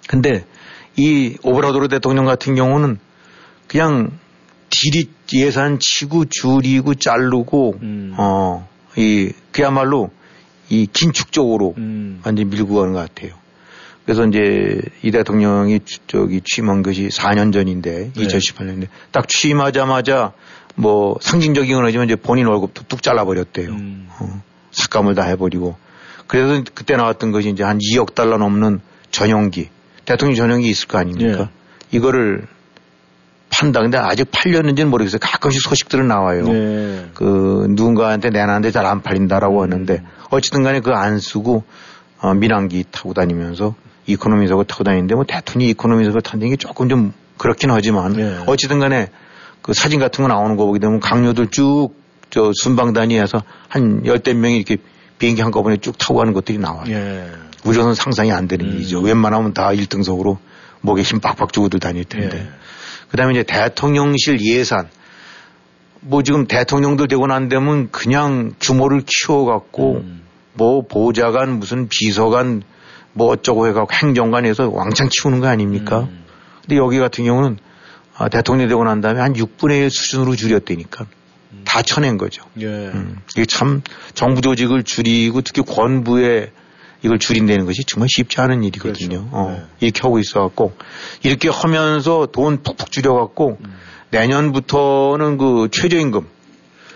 [0.08, 0.46] 근데
[0.96, 3.00] 이 오브라도르 대통령 같은 경우는
[3.68, 4.12] 그냥
[4.70, 8.14] 들이 예산 치고 줄이고 자르고 음.
[8.18, 10.10] 어, 이 그야말로
[10.70, 12.22] 이 긴축 쪽으로 음.
[12.26, 13.36] 완전히 밀고 가는 것 같아요.
[14.08, 18.24] 그래서 이제 이 대통령이 주- 저기 취임한 것이 4년 전인데 네.
[18.24, 20.32] 2018년인데 딱 취임하자마자
[20.76, 23.70] 뭐 상징적인 건 아니지만 이제 본인 월급도 뚝 잘라버렸대요.
[23.70, 24.08] 음.
[24.20, 24.42] 어,
[24.72, 25.76] 삭감을 다 해버리고
[26.28, 28.80] 그래서 그때 나왔던 것이 이제 한 2억 달러 넘는
[29.12, 29.70] 전용기
[30.06, 31.38] 대통령 전용기 있을 거 아닙니까?
[31.38, 31.50] 네.
[31.92, 32.48] 이거를
[33.50, 33.82] 판다.
[33.82, 35.20] 근데 아직 팔렸는지는 모르겠어요.
[35.22, 36.44] 가끔씩 소식들은 나와요.
[36.48, 37.10] 네.
[37.14, 41.64] 그 누군가한테 내놨는데 잘 안 팔린다라고 하는데 어쨌든 간에 그 안 쓰고
[42.20, 43.76] 어, 민항기 타고 다니면서
[44.08, 48.44] 이코노미석을 타고 다니는데 뭐 대통령이 이코노미석을 타는 게 조금 좀 그렇긴 하지만 네.
[48.48, 49.10] 어쨌든 간에
[49.62, 54.58] 그 사진 같은 거 나오는 거 보게 되면 강요들 쭉 저 순방단위에서 한 열댓 명이
[54.58, 54.78] 이렇게
[55.18, 56.86] 비행기 한꺼번에 쭉 타고 가는 것들이 나와요.
[56.90, 57.32] 예.
[57.66, 58.72] 우리로는 상상이 안 되는 음.
[58.74, 59.00] 일이죠.
[59.00, 60.38] 웬만하면 다 1등석으로
[60.82, 62.38] 목에 힘 빡빡 주고도 다닐 텐데.
[62.38, 62.50] 예.
[63.10, 64.90] 그 다음에 이제 대통령실 예산.
[66.02, 70.22] 뭐 지금 대통령도 되고 난 다면 그냥 규모를 키워갖고 음.
[70.54, 72.62] 뭐 보좌관 무슨 비서관
[73.18, 76.02] 뭐 어쩌고 해갖고 행정관에서 왕창 키우는 거 아닙니까?
[76.02, 76.24] 음.
[76.62, 77.58] 근데 여기 같은 경우는
[78.16, 81.06] 아, 대통령이 되고 난 다음에 한 6분의 1 수준으로 줄였다니까.
[81.66, 82.44] 다 쳐낸 거죠.
[82.60, 82.66] 예.
[82.66, 83.82] 음, 이게 참
[84.14, 86.52] 정부 조직을 줄이고 특히 권부에
[87.04, 89.30] 이걸 줄인다는 것이 정말 쉽지 않은 일이거든요.
[89.30, 89.30] 그렇죠.
[89.32, 89.64] 어, 네.
[89.80, 90.74] 이렇게 하고 있어갖고
[91.24, 93.74] 이렇게 하면서 돈 푹푹 줄여갖고 음.
[94.12, 96.26] 내년부터는 그 최저임금,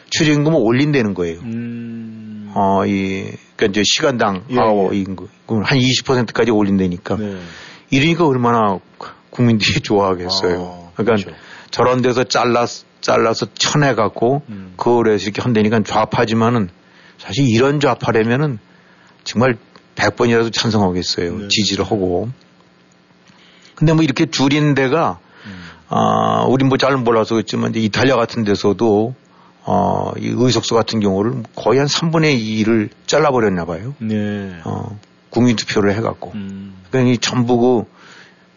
[0.09, 1.39] 최저임금을 올린다는 거예요.
[2.51, 2.57] 음.
[2.57, 4.97] 어, 이, 그니까 이제 시간당 예, 아워 예.
[4.99, 5.27] 임금
[5.63, 7.17] 한 20%까지 올린다니까.
[7.17, 7.37] 네.
[7.89, 8.79] 이러니까 얼마나
[9.29, 10.61] 국민들이 좋아하겠어요.
[10.61, 11.31] 아, 그러니까 그렇죠.
[11.71, 12.65] 저런 데서 잘라
[13.01, 14.73] 잘라서 쳐내갖고 음.
[14.77, 16.69] 그걸 해서 이렇게 한다니까 좌파지만은
[17.17, 18.59] 사실 이런 좌파라면은
[19.23, 19.57] 정말
[19.95, 21.37] 100번이라도 찬성하겠어요.
[21.37, 21.47] 네.
[21.47, 22.29] 지지를 하고.
[23.75, 25.63] 근데 뭐 이렇게 줄인 데가 음.
[25.89, 29.15] 아, 우린 뭐 잘 몰라서 그렇지만 이제 이탈리아 같은 데서도
[29.63, 33.93] 어, 이 의석수 같은 경우를 거의 한 3분의 2를 잘라버렸나 봐요.
[33.99, 34.59] 네.
[34.63, 34.99] 어,
[35.29, 36.31] 국민투표를 해갖고.
[36.35, 36.73] 음.
[36.89, 37.91] 그러니 전부 그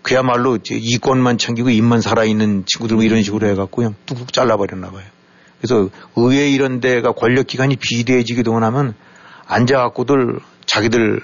[0.02, 5.04] 그야말로 이제 이권만 챙기고 입만 살아있는 친구들 뭐 이런 식으로 해갖고 그냥 뚝뚝 잘라버렸나 봐요.
[5.58, 8.94] 그래서 의회 이런 데가 권력기관이 비대해지기도 하면
[9.46, 11.20] 앉아갖고들 자기들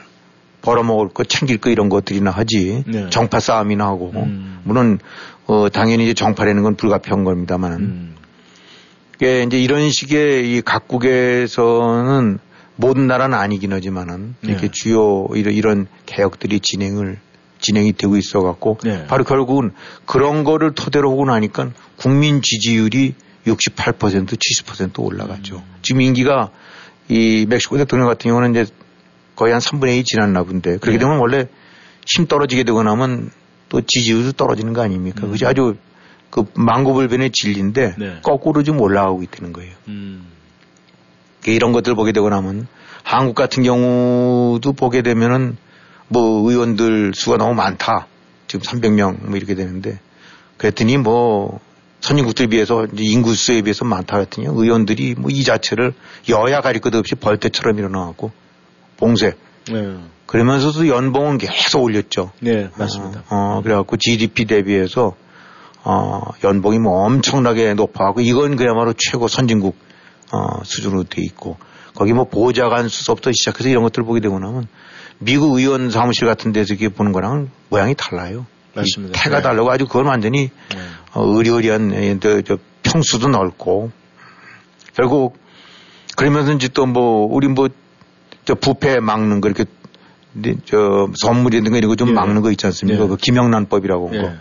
[0.62, 3.10] 벌어먹을 거 챙길 거 이런 것들이나 하지 네.
[3.10, 4.60] 정파 싸움이나 하고 음.
[4.64, 4.98] 물론
[5.46, 8.14] 어, 당연히 이제 정파라는 건 불가피한 겁니다만은 음.
[9.20, 12.38] 그게 이제 이런 식의 이 각국에서는
[12.76, 14.70] 모든 나라는 아니긴 하지만은 이렇게 네.
[14.72, 17.18] 주요 이런, 이런 개혁들이 진행을
[17.58, 19.06] 진행이 되고 있어 갖고 네.
[19.08, 19.72] 바로 결국은
[20.06, 23.14] 그런 거를 토대로 하고 나니까 국민 지지율이
[23.46, 25.56] 68% 70% 올라갔죠.
[25.56, 25.74] 음.
[25.82, 26.48] 지금 임기가
[27.10, 28.72] 이 멕시코 대통령 같은 경우는 이제
[29.36, 30.98] 거의 한 3분의 2 지났나 본데 그렇게 네.
[30.98, 31.46] 되면 원래
[32.06, 33.30] 힘 떨어지게 되고 나면
[33.68, 35.26] 또 지지율도 떨어지는 거 아닙니까?
[35.26, 35.32] 음.
[35.32, 35.76] 그게 아주
[36.30, 38.20] 그 망고불변의 진리인데 네.
[38.22, 39.72] 거꾸로 좀 올라가고 있다는 거예요.
[39.88, 40.26] 음.
[41.46, 42.66] 이런 것들 보게 되고 나면
[43.02, 45.56] 한국 같은 경우도 보게 되면은
[46.08, 48.06] 뭐 의원들 수가 너무 많다.
[48.46, 50.00] 지금 300명 뭐 이렇게 되는데
[50.56, 51.60] 그랬더니 뭐
[52.00, 55.92] 선진국들 비해서 인구수에 비해서 많다 그랬더니 의원들이 뭐 이 자체를
[56.28, 58.32] 여야 가릴 것 없이 벌떼처럼 일어나갖고
[58.96, 59.34] 봉쇄
[59.70, 59.96] 네.
[60.26, 62.30] 그러면서도 연봉은 계속 올렸죠.
[62.40, 63.24] 네, 맞습니다.
[63.30, 65.14] 어, 어, 그래갖고 GDP 대비해서
[65.84, 69.76] 어, 연봉이 뭐 엄청나게 높아갖고 이건 그야말로 최고 선진국
[70.32, 71.56] 어, 수준으로 돼 있고
[71.94, 74.68] 거기 뭐 보좌관 수석부터 시작해서 이런 것들 보게 되고 나면
[75.18, 78.46] 미국 의원 사무실 같은 데서 이렇게 보는 거랑은 모양이 달라요.
[78.74, 79.18] 맞습니다.
[79.18, 79.42] 이 태가 네.
[79.42, 80.78] 달라고 아주 그건 완전히 네.
[81.12, 83.90] 어, 의리의리한 저 평수도 넓고
[84.94, 85.38] 결국
[86.16, 87.68] 그러면서 이제 또 뭐 우리 뭐
[88.44, 89.64] 저 부패 막는 거 이렇게
[90.32, 92.12] 네, 저 선물이든가 이런 거좀 예.
[92.12, 93.04] 막는 거 있지 않습니까?
[93.04, 93.08] 예.
[93.08, 94.22] 그 김영란법이라고 한 예.
[94.22, 94.32] 거.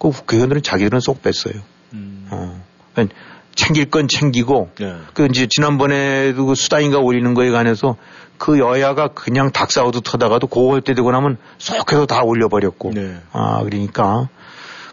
[0.00, 1.62] 그 국회의원들은 자기들은 쏙 뺐어요.
[1.92, 2.26] 음.
[2.30, 2.64] 어.
[2.94, 3.14] 그러니까
[3.54, 4.96] 챙길 건 챙기고 네.
[5.12, 7.96] 그 이제 지난번에도 그 수다인가 올리는 거에 관해서
[8.38, 12.92] 그 여야가 그냥 닭사우도 터다가도 고할 때 되고 나면 쏙 해서 다 올려버렸고.
[12.94, 13.20] 네.
[13.32, 14.28] 아, 그러니까.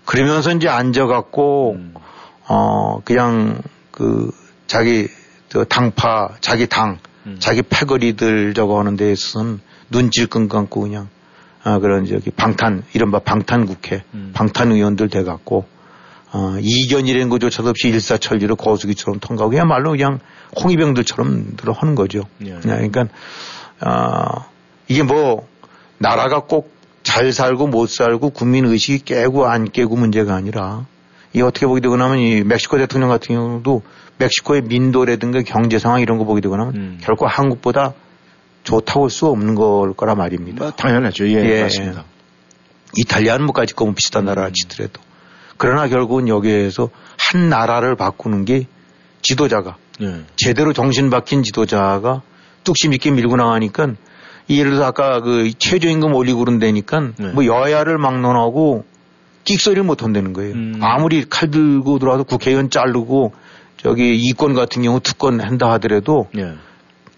[0.03, 1.93] 그러면서 이제 앉아갖고, 음.
[2.49, 4.31] 어, 그냥 그
[4.67, 5.07] 자기
[5.47, 7.37] 저 당파, 자기 당, 음.
[7.39, 11.07] 자기 패거리들 저거 하는 데 있어서는 눈질 끈 감고 그냥,
[11.67, 14.31] 아, 그런 저기 방탄, 이른바 방탄 국회, 음.
[14.33, 15.65] 방탄 의원들 돼 갖고,
[16.31, 20.19] 어, 이견이라는 것조차도 없이 일사천리로 거수기처럼 통과하고 그야말로 그냥
[20.61, 22.21] 홍위병들처럼 들어 하는 거죠.
[22.45, 22.57] 예.
[22.61, 23.07] 그러니까,
[23.79, 24.45] 아,
[24.87, 25.47] 이게 뭐,
[25.97, 30.85] 나라가 꼭 잘 살고 못 살고 국민 의식이 깨고 안 깨고 문제가 아니라
[31.31, 33.81] 이 어떻게 보게 되고 나면 이 멕시코 대통령 같은 경우도
[34.17, 36.97] 멕시코의 민도라든가 경제 상황 이런 거 보게 되고 나면 음.
[37.01, 37.93] 결코 한국보다
[38.67, 40.63] 좋다고 할 수 없는 걸 거라 말입니다.
[40.63, 41.27] 뭐, 당연하죠.
[41.29, 41.61] 예, 예.
[41.63, 42.03] 맞습니다.
[42.97, 45.01] 이탈리아는 뭐까지 거면 비슷한 나라라 치더라도.
[45.55, 48.67] 그러나 결국은 여기에서 한 나라를 바꾸는 게
[49.21, 50.21] 지도자가 네.
[50.35, 52.21] 제대로 정신 박힌 지도자가
[52.63, 53.93] 뚝심 있게 밀고 나가니까
[54.49, 57.27] 예를 들어서 아까 그 최저임금 올리고 그런다니까 네.
[57.29, 58.83] 뭐 여야를 막론하고
[59.45, 60.53] 끽소리를 못 한다는 거예요.
[60.53, 60.79] 음.
[60.81, 63.33] 아무리 칼 들고 들어와서 국회의원 자르고
[63.77, 66.55] 저기 이권 같은 경우 특권 한다 하더라도 예.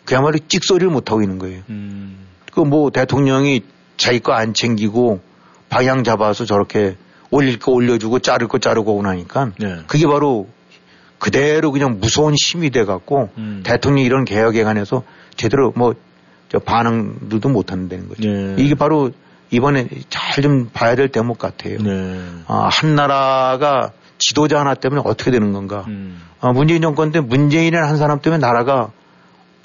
[0.10, 1.62] 그야말로 찍소리를 못 하고 있는 거예요.
[1.70, 2.26] 음.
[2.53, 3.62] 그뭐 대통령이
[3.97, 5.22] 자기 거 안 챙기고
[5.70, 6.95] 방향 잡아서 저렇게
[7.32, 9.84] 올릴 거 올려주고 자를 거 자르고 오고 나니까 예.
[9.88, 10.47] 그게 바로
[11.20, 13.62] 그대로 그냥 무서운 힘이 돼 갖고 음.
[13.64, 15.03] 대통령이 이런 개혁에 관해서
[15.36, 15.93] 제대로 뭐
[16.49, 18.28] 저 반응들도 못 한다는 거죠.
[18.28, 18.55] 예.
[18.57, 19.12] 이게 바로
[19.51, 21.80] 이번에 잘 좀 봐야 될 대목 같아요.
[21.80, 22.20] 네.
[22.47, 25.84] 아, 한 나라가 지도자 하나 때문에 어떻게 되는 건가.
[25.88, 26.22] 음.
[26.39, 28.91] 아, 문재인 정권 때 문재인이라는 한 사람 때문에 나라가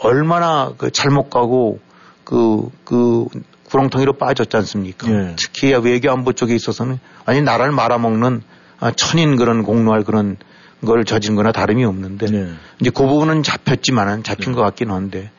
[0.05, 1.81] 얼마나 그 잘못 가고
[2.25, 3.27] 그, 그
[3.65, 5.11] 구렁텅이로 빠졌지 않습니까?
[5.11, 5.37] 예.
[5.37, 8.43] 특히 외교 안보 쪽에 있어서는 아니 나라를 말아먹는
[8.81, 10.37] 아, 천인 그런 공로할 그런
[10.85, 12.53] 걸 저진 거나 다름이 없는데 네.
[12.81, 15.31] 이제 그 부분은 잡혔지만은 잡힌 것 같긴 한데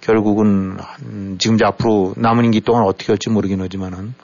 [0.00, 4.14] 결국은 한 지금 이제 앞으로 남은 임기 동안 어떻게 할지 모르긴 하지만은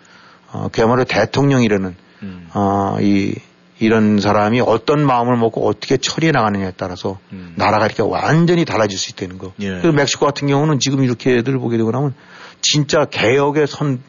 [0.52, 2.48] 어, 그야말로 대통령이라는 음.
[2.54, 3.34] 어, 이
[3.80, 7.54] 이런 사람이 어떤 마음을 먹고 어떻게 처리해 나가느냐에 따라서 음.
[7.56, 9.52] 나라가 이렇게 완전히 달라질 수 있다는 거.
[9.60, 9.70] 예.
[9.80, 12.14] 그리고 멕시코 같은 경우는 지금 이렇게들 보게 되고 나면
[12.60, 14.02] 진짜 개혁의 선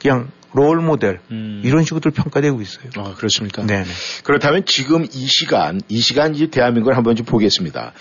[0.00, 1.60] 그냥 롤 모델 음.
[1.62, 2.86] 이런 식으로 평가되고 있어요.
[2.96, 3.66] 아, 그렇습니까?
[3.66, 3.84] 네네.
[4.24, 7.92] 그렇다면 지금 이 시간, 이 시간 이 대한민국을 한번 좀 보겠습니다.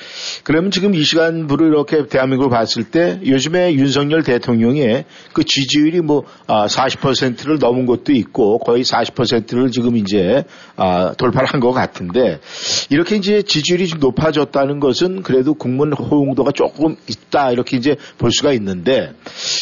[0.45, 5.03] 그러면 지금 이 시간부를 이렇게 대한민국을 봤을 때 요즘에 윤석열 대통령의
[5.34, 10.45] 그 지지율이 뭐, 아, 40%를 넘은 것도 있고 거의 40%를 지금 이제,
[10.78, 12.39] 아, 돌파를 한 것 같은데
[12.91, 18.53] 이렇게 이제 지지율이 좀 높아졌다는 것은 그래도 국민 호응도가 조금 있다 이렇게 이제 볼 수가
[18.53, 19.14] 있는데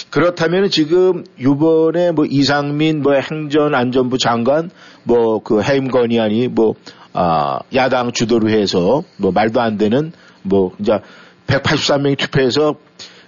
[0.10, 4.70] 그렇다면 지금 이번에 뭐 이상민 뭐 행전안전부 장관
[5.04, 6.76] 뭐 그 해임 건의안이 뭐
[7.14, 10.12] 아, 야당 주도로 해서 뭐 말도 안 되는
[10.42, 11.00] 뭐 이제
[11.48, 12.76] 183명이 투표해서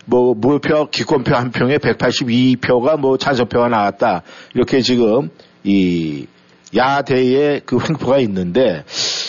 [0.05, 4.23] 뭐 무효표 기권표 한 평에 182표가 뭐 찬성표가 나왔다.
[4.53, 5.29] 이렇게 지금
[5.63, 6.25] 이
[6.76, 8.84] 야대의 그 횡포가 있는데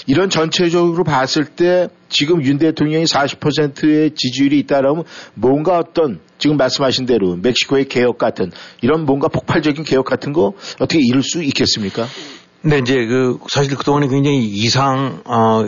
[0.07, 7.36] 이런 전체적으로 봤을 때 지금 윤 대통령이 40%의 지지율이 있다라면 뭔가 어떤 지금 말씀하신 대로
[7.36, 8.51] 멕시코의 개혁 같은
[8.82, 12.07] 이런 뭔가 폭발적인 개혁 같은 거 어떻게 이룰 수 있겠습니까?
[12.62, 15.66] 근데 이제 그 사실 그동안에 굉장히 이상 어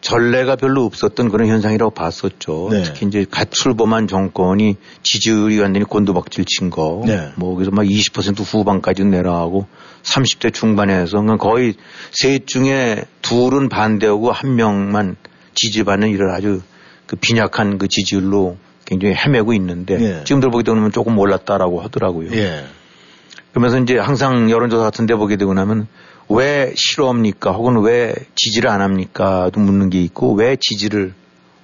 [0.00, 2.68] 전례가 별로 없었던 그런 현상이라고 봤었죠.
[2.70, 2.82] 네.
[2.82, 7.02] 특히 이제 갓 출범한 정권이 지지율이 완전히 곤두박질 친 거.
[7.04, 7.30] 네.
[7.36, 9.66] 뭐 그래서 막 20% 후반까지 내려가고
[10.02, 11.74] 30대 중반에서 그러니까 거의
[12.12, 15.16] 셋 중에 둘은 반대하고 한 명만
[15.54, 16.62] 지지받는 이런 아주
[17.06, 20.24] 그 빈약한 그 지지율로 굉장히 헤매고 있는데 네.
[20.24, 22.32] 지금들 보게 되면 조금 올랐다라고 하더라고요.
[22.32, 22.64] 예.
[23.50, 25.88] 그러면서 이제 항상 여론조사 같은 데 보게 되고 나면
[26.28, 27.52] 왜 싫어합니까?
[27.52, 31.12] 혹은 왜 지지를 안 합니까?도 묻는 게 있고 왜 지지를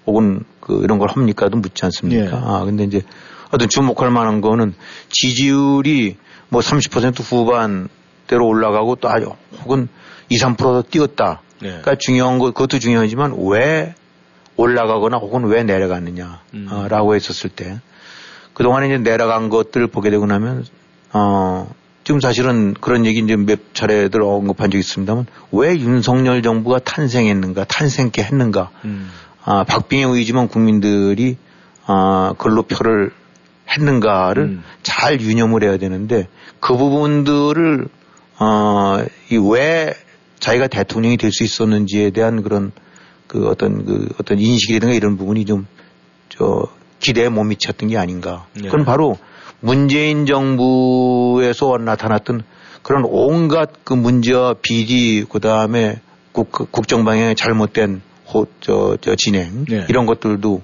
[0.06, 2.24] 혹은 그 이런 걸 합니까?도 묻지 않습니까?
[2.24, 2.30] 예.
[2.32, 3.02] 아, 근데 이제
[3.50, 4.74] 어떤 주목할 만한 거는
[5.10, 6.16] 지지율이
[6.48, 7.88] 뭐 30% 후반
[8.26, 9.88] 대로 올라가고 또 아주 혹은
[10.28, 11.42] 2, 3%더 뛰었다.
[11.60, 11.68] 네.
[11.68, 13.94] 그러니까 중요한 거 그것도 중요하지만 왜
[14.56, 17.80] 올라가거나 혹은 왜 내려가느냐라고 했었을 때
[18.52, 20.64] 그동안에 이제 내려간 것들을 보게 되고 나면
[21.12, 21.72] 어
[22.04, 28.22] 지금 사실은 그런 얘기 이제 몇 차례들 언급한 적이 있습니다만 왜 윤석열 정부가 탄생했는가 탄생케
[28.22, 29.10] 했는가 음.
[29.42, 31.36] 아 박빙의 의지만 국민들이
[31.86, 33.10] 아 글로 표를
[33.68, 34.64] 했는가를 음.
[34.82, 36.28] 잘 유념을 해야 되는데
[36.60, 37.88] 그 부분들을
[38.38, 39.94] 어 이 왜
[40.40, 42.72] 자기가 대통령이 될 수 있었는지에 대한 그런
[43.26, 45.66] 그 어떤 그 어떤 인식이라든가 이런 부분이 좀
[46.36, 46.66] 저
[47.00, 48.46] 기대에 못 미쳤던 게 아닌가.
[48.54, 48.62] 네.
[48.62, 49.16] 그건 바로
[49.60, 52.42] 문재인 정부에서 나타났던
[52.82, 56.00] 그런 온갖 그 문제와 비리 그 다음에
[56.32, 59.86] 국정 방향의 잘못된 호, 저, 저 진행 네.
[59.88, 60.62] 이런 것들도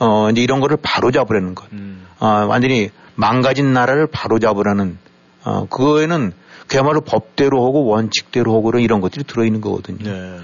[0.00, 1.70] 어 이제 이런 거를 바로 잡으라는 것.
[1.72, 2.04] 음.
[2.18, 4.98] 어, 완전히 망가진 나라를 바로 잡으라는
[5.44, 6.32] 어 그거에는
[6.66, 10.10] 그야말로 법대로 하고 원칙대로 하고 이런 것들이 들어있는 거거든요.
[10.10, 10.38] 네.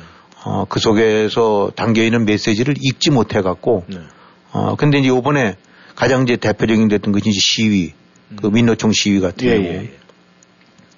[0.44, 3.98] 어, 그 속에서 담겨 있는 메시지를 읽지 못해 갖고 네.
[4.52, 5.56] 어, 근데 이제 요번에
[5.94, 7.92] 가장 이제 대표적인 됐던 것이 이제 시위,
[8.40, 9.52] 그 민노총 시위 같은 음.
[9.52, 9.66] 예, 경우.
[9.66, 10.00] 예, 예.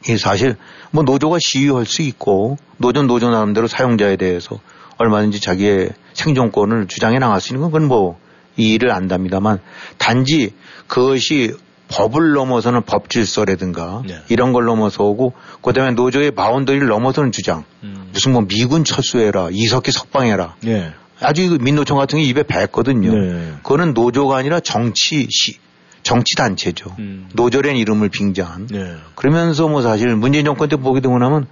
[0.09, 0.57] 이 사실
[0.91, 4.59] 뭐 노조가 시위할 수 있고 노조 노조 나름대로 사용자에 대해서
[4.99, 8.19] 얼마든지 자기의 생존권을 주장해 나갈 수 있는 건 그건 뭐
[8.57, 9.61] 이의를 안답니다만
[9.99, 10.53] 단지
[10.87, 11.55] 그것이
[11.93, 14.17] 법을 넘어서는 법 질서라든가 네.
[14.29, 18.09] 이런 걸 넘어서고 그다음에 노조의 boundary를 넘어서는 주장 음.
[18.13, 20.93] 무슨 뭐 미군 철수해라 이석기 석방해라 예.
[21.21, 23.15] 아주 그 민노총 같은 게 입에 뱄거든요.
[23.15, 23.53] 네.
[23.63, 25.59] 그거는 노조가 아니라 정치 시
[26.03, 26.97] 정치 단체죠.
[26.99, 27.29] 음.
[27.35, 28.67] 노조라는 이름을 빙자한.
[28.69, 28.97] 네.
[29.15, 31.47] 그러면서 뭐 사실 문재인 정권 때 보게 되고 나면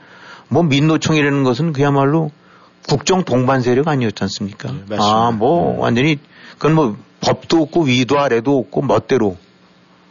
[0.48, 2.32] 뭐 민노총이라는 것은 그야말로
[2.88, 4.68] 국정 동반 세력 아니었지 않습니까?
[4.72, 5.04] 네, 맞습니다.
[5.04, 6.18] 아, 뭐 완전히
[6.58, 9.36] 그건 뭐 법도 없고 위도 아래도 없고 멋대로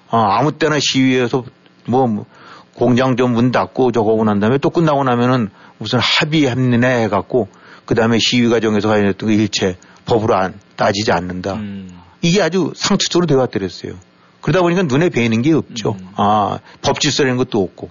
[0.10, 1.44] 어, 아무 때나 시위해서
[1.86, 2.26] 뭐, 뭐
[2.74, 7.50] 공장 좀 문 닫고 저거 오고 난 다음에 또 끝나고 나면은 무슨 합의했네 해갖고
[7.86, 11.56] 그 다음에 시위 과정에서 가해졌던 그 일체 법으로 안 따지지 않는다.
[11.56, 12.00] 음.
[12.22, 13.94] 이게 아주 상투적으로 되어왔더랬어요.
[14.42, 15.98] 그러다 보니까 눈에 뵈는 게 없죠.
[16.00, 16.08] 음.
[16.16, 17.90] 아, 법 질서라는 것도 없고.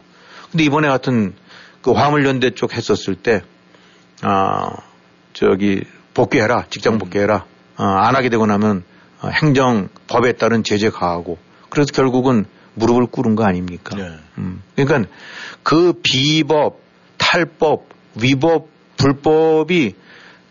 [0.51, 1.35] 근데 이번에 같은
[1.83, 3.43] 그 화물연대 쪽 했었을 때,
[4.23, 4.71] 아,
[5.33, 5.83] 저기
[6.14, 6.66] 복귀해라.
[6.71, 6.99] 직장 음.
[6.99, 7.45] 복귀해라.
[7.77, 8.83] 어, 안 하게 되고 나면
[9.21, 11.39] 어, 행정 법에 따른 제재 가하고
[11.69, 12.45] 그래서 결국은
[12.75, 13.97] 무릎을 꿇은 거 아닙니까?
[13.97, 14.11] 네.
[14.39, 14.62] 음.
[14.77, 15.11] 그러니까
[15.62, 16.81] 그 비법,
[17.16, 19.95] 탈법, 위법, 불법이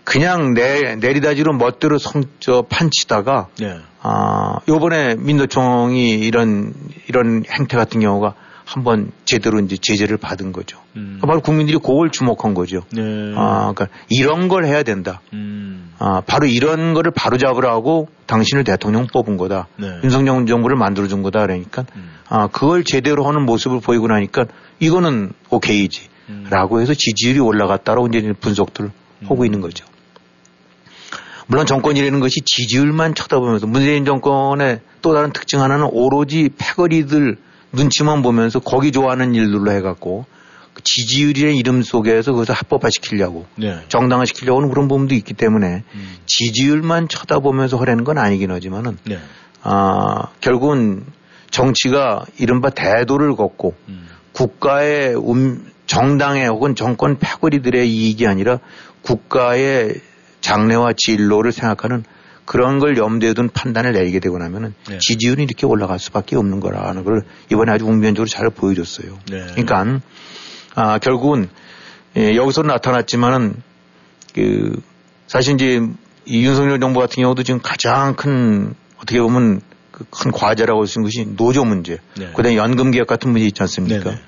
[0.03, 3.77] 그냥 내, 내리다지로 멋대로 성, 저, 판치다가, 네.
[4.01, 6.73] 아, 요번에 민노총이 이런,
[7.09, 8.33] 이런 행태 같은 경우가
[8.67, 10.77] 한번 제대로 이제 제재를 받은 거죠.
[10.97, 11.19] 음.
[11.25, 12.81] 바로 국민들이 그걸 주목한 거죠.
[12.91, 13.01] 네.
[13.37, 15.21] 아, 그러니까 이런 걸 해야 된다.
[15.31, 15.93] 음.
[15.99, 19.69] 아, 바로 이런 거를 바로 잡으라고 당신을 대통령 뽑은 거다.
[19.77, 19.87] 네.
[20.03, 21.43] 윤석열 정부를 만들어 준 거다.
[21.43, 22.11] 그러니까, 음.
[22.27, 24.47] 아, 그걸 제대로 하는 모습을 보이고 나니까
[24.81, 26.09] 이거는 오케이지.
[26.27, 26.47] 음.
[26.49, 28.91] 라고 해서 지지율이 올라갔다라고 이제 분석들을
[29.29, 29.85] 하고 있는 거죠.
[31.47, 37.37] 물론 정권이라는 것이 지지율만 쳐다보면서 문재인 정권의 또 다른 특징 하나는 오로지 패거리들
[37.71, 40.25] 눈치만 보면서 거기 좋아하는 일들로 해갖고
[40.73, 43.79] 그 지지율이라는 이름 속에서 그것을 합법화시키려고 네.
[43.89, 46.15] 정당화시키려고 하는 그런 부분도 있기 때문에 음.
[46.27, 49.17] 지지율만 쳐다보면서 하라는 건 아니긴 하지만은 네.
[49.63, 51.03] 아, 결국은
[51.49, 54.07] 정치가 이른바 대도를 걷고 음.
[54.33, 58.59] 국가의 음, 정당의 혹은 정권 패거리들의 이익이 아니라
[59.01, 59.95] 국가의
[60.41, 62.03] 장래와 진로를 생각하는
[62.47, 64.97] 그런 걸 염두에 둔 판단을 내리게 되고 나면은 네.
[64.97, 69.19] 지지율이 이렇게 올라갈 수밖에 없는 거라는 걸 이번에 아주 웅변적으로 잘 보여줬어요.
[69.29, 69.45] 네.
[69.51, 69.99] 그러니까
[70.73, 71.49] 아, 결국은
[72.15, 73.61] 예, 여기서 나타났지만은
[74.33, 74.81] 그
[75.27, 75.81] 사실 이제
[76.25, 80.99] 이 윤석열 정부 같은 경우도 지금 가장 큰 어떻게 보면 그 큰 과제라고 할 수
[80.99, 82.31] 있는 것이 노조 문제, 네.
[82.35, 84.11] 그다음에 연금 개혁 같은 문제 있지 않습니까?
[84.11, 84.21] 네네.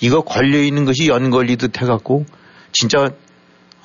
[0.00, 2.26] 이거 걸려 있는 것이 연 걸리듯 해갖고
[2.72, 3.10] 진짜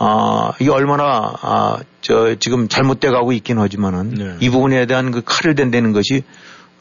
[0.03, 4.35] 아 이게 얼마나 아 저 지금 잘못돼 가고 있긴 하지만은 네.
[4.39, 6.23] 이 부분에 대한 그 칼을 댄다는 것이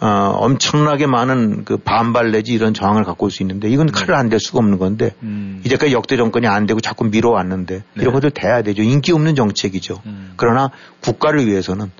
[0.00, 4.30] 어, 엄청나게 많은 그 반발 내지 이런 저항을 갖고 올 수 있는데 이건 칼을 안
[4.30, 5.60] 댈 수가 없는 건데 음.
[5.66, 7.82] 이제까지 역대 정권이 안 되고 자꾸 밀어왔는데 네.
[8.00, 8.82] 이런 것들 돼야 되죠.
[8.82, 10.00] 인기 없는 정책이죠.
[10.06, 10.32] 음.
[10.36, 10.70] 그러나
[11.02, 11.90] 국가를 위해서는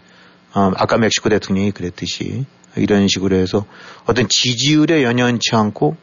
[0.55, 2.47] 어, 아까 멕시코 대통령이 그랬듯이
[2.77, 3.67] 이런 식으로 해서
[4.07, 5.97] 어떤 지지율에 연연치 않고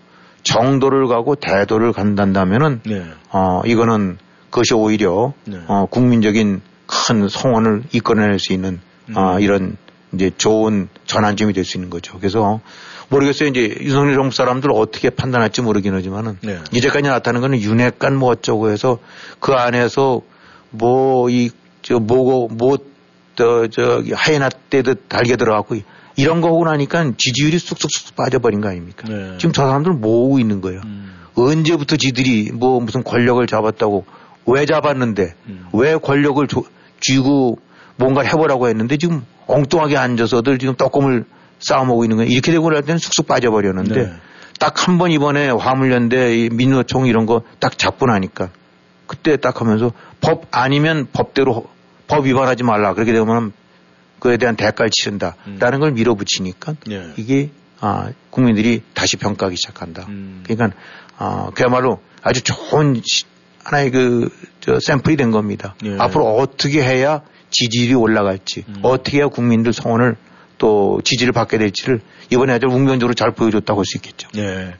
[0.43, 3.03] 정도를 가고 대도를 간단다면은 네.
[3.31, 4.19] 어, 이거는
[4.49, 5.57] 그것이 오히려 네.
[5.67, 8.79] 어, 국민적인 큰 성원을 이끌어낼 수 있는
[9.15, 9.41] 어, 음.
[9.41, 9.77] 이런
[10.13, 12.17] 이제 좋은 전환점이 될 수 있는 거죠.
[12.17, 12.61] 그래서
[13.09, 13.49] 모르겠어요.
[13.49, 16.59] 이제 윤석열 정부 사람들 어떻게 판단할지 모르긴 하지만은 네.
[16.71, 18.99] 이제까지 나타난 거는 윤핵관 뭐 어쩌고 해서
[19.39, 20.21] 그 안에서
[20.71, 21.49] 뭐 이
[21.87, 25.77] 저 뭐고 뭐저 저기 하이나 떼듯 달게 들어가고
[26.17, 29.07] 이런 거 하고 나니까 지지율이 쑥쑥쑥 빠져버린 거 아닙니까?
[29.07, 29.37] 네.
[29.37, 30.81] 지금 저 사람들은 모으고 있는 거예요.
[30.83, 31.13] 음.
[31.35, 34.05] 언제부터 지들이 뭐 무슨 권력을 잡았다고
[34.47, 35.65] 왜 잡았는데 음.
[35.73, 36.63] 왜 권력을 줘-
[36.99, 37.59] 쥐고
[37.97, 41.25] 뭔가를 해보라고 했는데 지금 엉뚱하게 앉아서들 지금 떡금을
[41.59, 42.29] 쌓아먹고 있는 거예요.
[42.31, 44.13] 이렇게 되고 날 때는 쑥쑥 빠져버렸는데 네.
[44.59, 48.49] 딱한 번 이번에 화물연대 이 민노총 이런 거 딱 잡고 나니까
[49.05, 49.91] 그때 딱 하면서
[50.21, 51.67] 법 아니면 법대로
[52.07, 53.53] 법 위반하지 말라 그렇게 되면
[54.19, 57.13] 그에 대한 대가를 치른다라는 걸 밀어붙이니까 네.
[57.17, 60.05] 이게 아 국민들이 다시 평가하기 시작한다.
[60.09, 60.43] 음.
[60.45, 60.75] 그러니까
[61.17, 63.25] 아 그야말로 아주 좋은 시-
[63.67, 64.29] 하나의 그
[64.67, 65.75] 저 샘플이 된 겁니다.
[65.85, 65.95] 예.
[65.97, 68.75] 앞으로 어떻게 해야 지지율이 올라갈지, 음.
[68.81, 70.17] 어떻게 해야 국민들 성원을
[70.57, 74.27] 또 지지를 받게 될지를 이번에 아주 웅변적으로 잘 보여줬다고 할 수 있겠죠.
[74.33, 74.73] 네.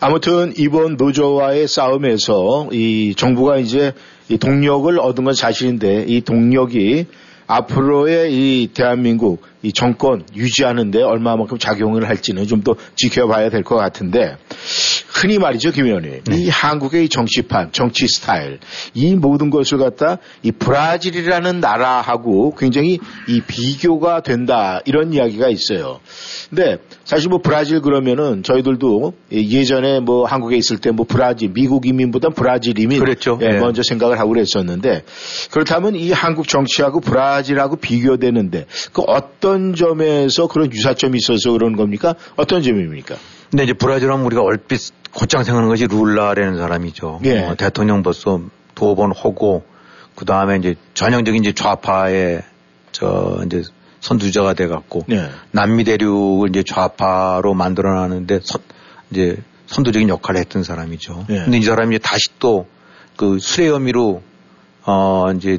[0.00, 3.92] 아무튼 이번 노조와의 싸움에서 이 정부가 이제
[4.30, 7.06] 이 동력을 얻은 건 사실인데 이 동력이
[7.46, 14.36] 앞으로의 이 대한민국 이 정권 유지하는데 얼마만큼 작용을 할지는 좀 더 지켜봐야 될 것 같은데
[15.08, 18.58] 흔히 말이죠 김 의원님 이 한국의 이 정치판 정치 스타일
[18.94, 22.98] 이 모든 것을 갖다 이 브라질이라는 나라하고 굉장히
[23.28, 26.00] 이 비교가 된다 이런 이야기가 있어요.
[26.50, 32.28] 근데 사실 뭐 브라질 그러면은 저희들도 예전에 뭐 한국에 있을 때 뭐 브라질 미국 이민보다
[32.30, 33.38] 브라질 이민 그랬죠.
[33.42, 33.58] 예, 예.
[33.58, 35.02] 먼저 생각을 하고 그랬었는데
[35.50, 42.14] 그렇다면 이 한국 정치하고 브라질하고 비교되는데 그 어떤 점에서 그런 유사점이 있어서 그런 겁니까?
[42.36, 43.16] 어떤 점입니까?
[43.50, 44.80] 근데 이제 브라질 하면 우리가 얼핏
[45.12, 47.20] 곧장 생각하는 것이 룰라라는 사람이죠.
[47.24, 47.40] 예.
[47.40, 48.40] 어, 대통령 벌써
[48.74, 49.62] 두 번 하고
[50.16, 52.42] 그 다음에 이제 전형적인 이제 좌파의
[52.92, 53.62] 저 이제
[54.00, 55.28] 선두자가 돼 갖고 네.
[55.52, 58.60] 남미 대륙을 이제 좌파로 만들어놨는데 선,
[59.10, 59.36] 이제
[59.66, 61.26] 선두적인 역할을 했던 사람이죠.
[61.30, 61.34] 예.
[61.44, 62.66] 근데 이 사람이 이제 다시 또
[63.16, 64.22] 그 수레 혐의로
[64.86, 65.58] 어 이제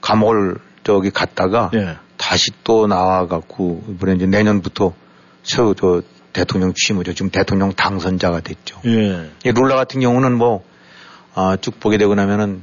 [0.00, 1.96] 감옥을 저기 갔다가 예.
[2.24, 4.94] 다시 또 나와갖고 이번에 이제 내년부터
[5.42, 6.02] 새로 저
[6.32, 8.80] 대통령 취임을 지금 대통령 당선자가 됐죠.
[8.86, 9.30] 예.
[9.44, 10.64] 이 룰라 같은 경우는 뭐,
[11.34, 12.62] 아, 쭉 보게 되고 나면은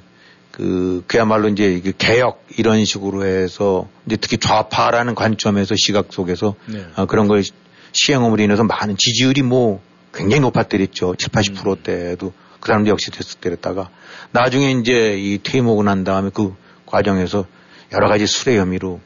[0.50, 6.84] 그, 그야말로 이제 개혁 이런 식으로 해서 이제 특히 좌파라는 관점에서 시각 속에서 네.
[6.96, 7.44] 아, 그런 걸
[7.92, 9.80] 시행함으로 인해서 많은 지지율이 뭐
[10.12, 11.16] 굉장히 높았더랬죠.
[11.16, 13.92] 7, 80%대도 그 사람도 역시 됐을 때랬다가
[14.32, 16.56] 나중에 이제 이 퇴임하고 난 다음에 그
[16.88, 17.46] 과정에서
[17.94, 19.00] 여러 가지 수뢰 혐의로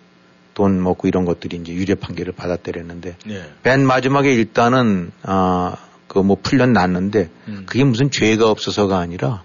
[0.56, 3.52] 돈 먹고 이런 것들이 이제 유죄 판결을 받았더랬는데 예.
[3.62, 7.64] 맨 마지막에 일단은 아그 뭐 풀려 났는데 음.
[7.68, 9.44] 그게 무슨 죄가 없어서가 아니라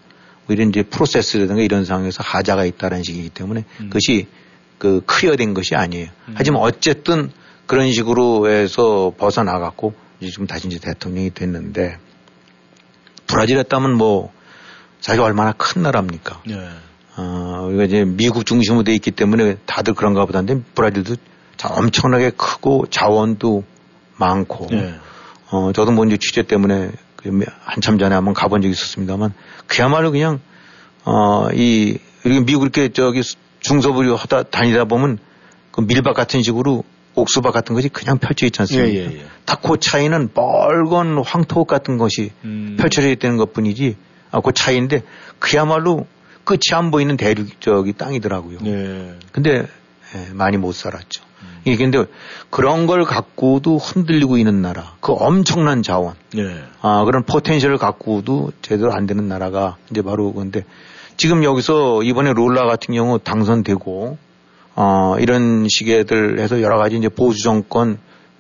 [0.49, 3.87] 오히려 이제 프로세스라든가 이런 상황에서 하자가 있다는 식이기 때문에 음.
[3.89, 4.29] 그것이
[4.79, 6.09] 그 클리어된 것이 아니에요.
[6.35, 7.31] 하지만 어쨌든
[7.67, 11.99] 그런 식으로 해서 벗어나갔고 이제 지금 다시 이제 대통령이 됐는데
[13.27, 14.33] 브라질 했다면 뭐
[15.01, 16.43] 자기가 얼마나 큰 나라입니까?
[16.51, 16.69] 예.
[17.17, 21.17] 어, 우리가 이제 미국 중심으로 돼 있기 때문에 다들 그런가 보다는데 브라질도
[21.57, 23.65] 자- 엄청나게 크고 자원도
[24.17, 24.95] 많고 예.
[25.51, 29.33] 어, 저도 뭐 이제 취재 때문에 그 몇- 한참 전에 한번 가본 적이 있었습니다만
[29.67, 30.41] 그야말로 그냥
[31.05, 33.23] 어, 이, 미국 이렇게 저기
[33.61, 35.19] 중서부로 하다 다니다 보면
[35.71, 38.89] 그 밀밭 같은 식으로 옥수밭 같은 것이 그냥 펼쳐 있지 않습니까?
[38.89, 39.25] 예, 예, 예.
[39.45, 42.77] 딱그 차이는 빨간 황토 같은 것이 음.
[42.79, 43.97] 펼쳐져 있다는 것 뿐이지,
[44.31, 45.03] 아, 그 차이인데
[45.39, 46.07] 그야말로
[46.51, 48.59] 끝이 안 보이는 대륙, 저기 땅이더라고요.
[48.65, 49.15] 예.
[49.31, 49.69] 근데
[50.17, 51.23] 예, 많이 못 살았죠.
[51.65, 52.05] 이게 근데
[52.51, 56.65] 그런 걸 갖고도 흔들리고 있는 나라, 그 엄청난 자원, 예.
[56.83, 60.65] 아, 그런 포텐셜을 갖고도 제대로 안 되는 나라가 이제 바로 그건데
[61.17, 64.19] 지금 여기서 이번에 롤라 같은 경우 당선되고
[64.75, 67.99] 어, 이런 식의들 해서 여러 가지 이제 보수 정권,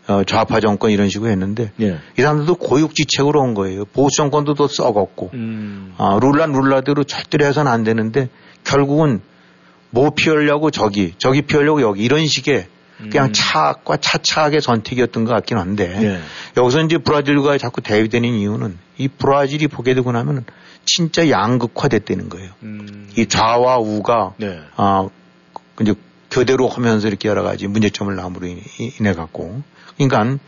[0.08, 1.98] 어, 좌파 정권 이런 식으로 했는데 예.
[2.18, 3.84] 이 사람들도 고육지책으로 온 거예요.
[3.84, 5.94] 보수 정권도 더 썩었고 음.
[5.98, 8.28] 아, 룰라 룰라대로 절대로 해서는 안 되는데
[8.64, 9.20] 결국은
[9.90, 12.66] 뭐 피하려고 저기, 저기 피하려고 여기 이런 식의
[13.10, 13.32] 그냥 음.
[13.32, 16.20] 차악과 차차하게 선택이었던 것 같긴 한데 예.
[16.56, 20.44] 여기서 이제 브라질과 자꾸 대비되는 이유는 이 브라질이 보게 되고 나면
[20.84, 22.50] 진짜 양극화됐다는 거예요.
[22.62, 23.08] 음.
[23.16, 24.60] 이 좌와 우가 네.
[24.76, 25.08] 아
[25.80, 25.94] 이제
[26.30, 29.62] 교대로 하면서 이렇게 여러 가지 문제점을 남으로 인해, 갖고
[29.96, 30.38] 그러니까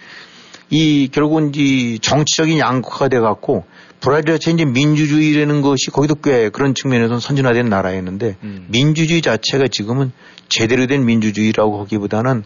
[0.71, 3.65] 이 결국은 이 정치적인 양극화가 돼 갖고
[4.01, 8.67] 브라질 자체 이제 민주주의라는 것이 거기도 꽤 그런 측면에서는 선진화된 나라였는데 음.
[8.69, 10.13] 민주주의 자체가 지금은
[10.49, 12.45] 제대로 된 민주주의라고 하기보다는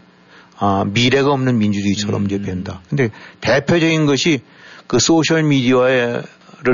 [0.59, 2.81] 아, 미래가 없는 민주주의처럼 이제 변한다.
[2.89, 3.09] 근데
[3.41, 4.41] 대표적인 것이
[4.87, 6.23] 그 소셜 미디어를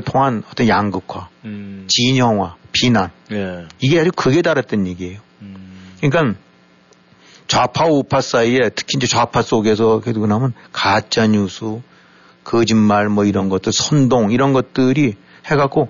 [0.05, 1.85] 통한 어떤 양극화, 음.
[1.87, 3.65] 진영화, 비난 예.
[3.79, 5.19] 이게 아주 극에 달했던 얘기예요.
[5.41, 5.55] 음.
[6.01, 6.39] 그러니까
[7.47, 11.81] 좌파 우파 사이에 특히 이제 좌파 속에서 그러고 나면 가짜 뉴스,
[12.43, 15.15] 거짓말 뭐 이런 것들, 선동 이런 것들이
[15.45, 15.89] 해갖고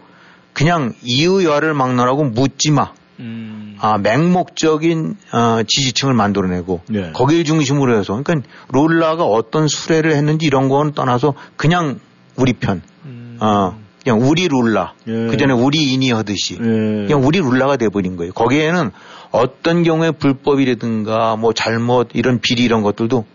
[0.54, 2.92] 그냥 이유야를 막론하고 묻지 마.
[3.20, 3.78] 음.
[3.80, 7.12] 아, 맹목적인 어, 지지층을 만들어내고 네.
[7.12, 12.00] 거기를 중심으로 해서 그러니까 롤라가 어떤 수레를 했는지 이런 거는 떠나서 그냥
[12.36, 13.38] 우리 편, 음.
[13.40, 15.12] 어, 그냥 우리 룰라 예.
[15.28, 16.58] 그 전에 우리 인이 하듯이 예.
[16.58, 18.34] 그냥 우리 룰라가 돼버린 거예요.
[18.34, 18.92] 거기에는
[19.34, 23.26] 어떤 경우에 불법이라든가 뭐 잘못 이런 비리 이런 것들도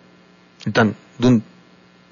[0.64, 1.42] 일단 눈,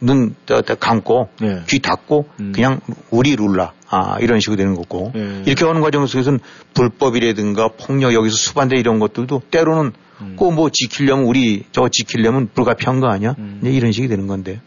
[0.00, 0.34] 눈,
[0.80, 1.62] 감고 예.
[1.68, 2.52] 귀 닫고 음.
[2.52, 2.80] 그냥
[3.10, 5.42] 우리 룰라 아 이런 식으로 되는 거고 예.
[5.46, 6.40] 이렇게 하는 과정 속에서는
[6.74, 10.34] 불법이라든가 폭력 여기서 수반대 이런 것들도 때로는 음.
[10.36, 13.60] 꼭뭐 지키려면 우리 저거 지키려면 불가피한 거 아니야 음.
[13.62, 14.60] 이제 이런 식이 되는 건데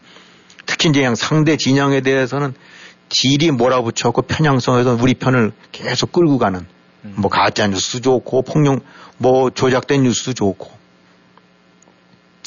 [0.64, 2.54] 특히 이제 그냥 상대 진영에 대해서는
[3.10, 6.64] 딜이 몰아붙였고 편향성에서 우리 편을 계속 끌고 가는
[7.04, 7.14] 음.
[7.16, 8.82] 뭐 가짜 뉴스 좋고 폭력
[9.18, 10.70] 뭐 조작된 뉴스도 좋고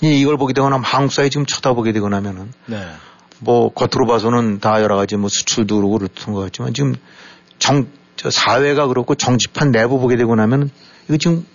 [0.04, 2.86] 이- 이걸 보게 되거나 한국 사회 지금 쳐다보게 되거나 하면은 네.
[3.40, 6.96] 뭐 겉으로 봐서는 다 여러 가지 뭐 수출도 그러고 그렇던 것 같지만 지금
[7.60, 10.70] 정, 저 사회가 그렇고 정치판 내부 보게 되고 나면은
[11.08, 11.46] 이거 지금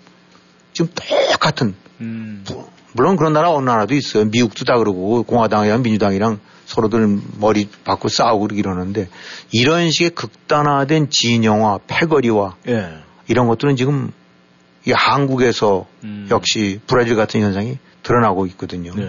[0.72, 0.90] 지금
[1.32, 2.44] 똑같은 음.
[2.49, 4.24] 뭐, 물론 그런 나라 어느 나라도 있어요.
[4.26, 9.08] 미국도 다 그러고 공화당이랑 민주당이랑 서로들 머리 받고 싸우고 이러는데
[9.52, 12.90] 이런 식의 극단화된 진영화, 패거리와 예.
[13.26, 14.12] 이런 것들은 지금
[14.86, 16.28] 이 한국에서 음.
[16.30, 18.92] 역시 브라질 같은 현상이 드러나고 있거든요.
[18.94, 19.08] 네.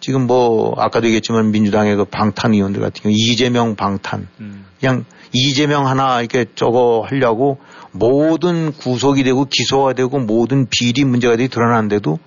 [0.00, 4.64] 지금 뭐 아까도 얘기했지만 민주당의 그 방탄 의원들 같은 경우 이재명 방탄 음.
[4.80, 7.58] 그냥 이재명 하나 이렇게 저거 하려고
[7.92, 12.18] 모든 구속이 되고 기소가 되고 모든 비리 문제가 되게 드러나는데도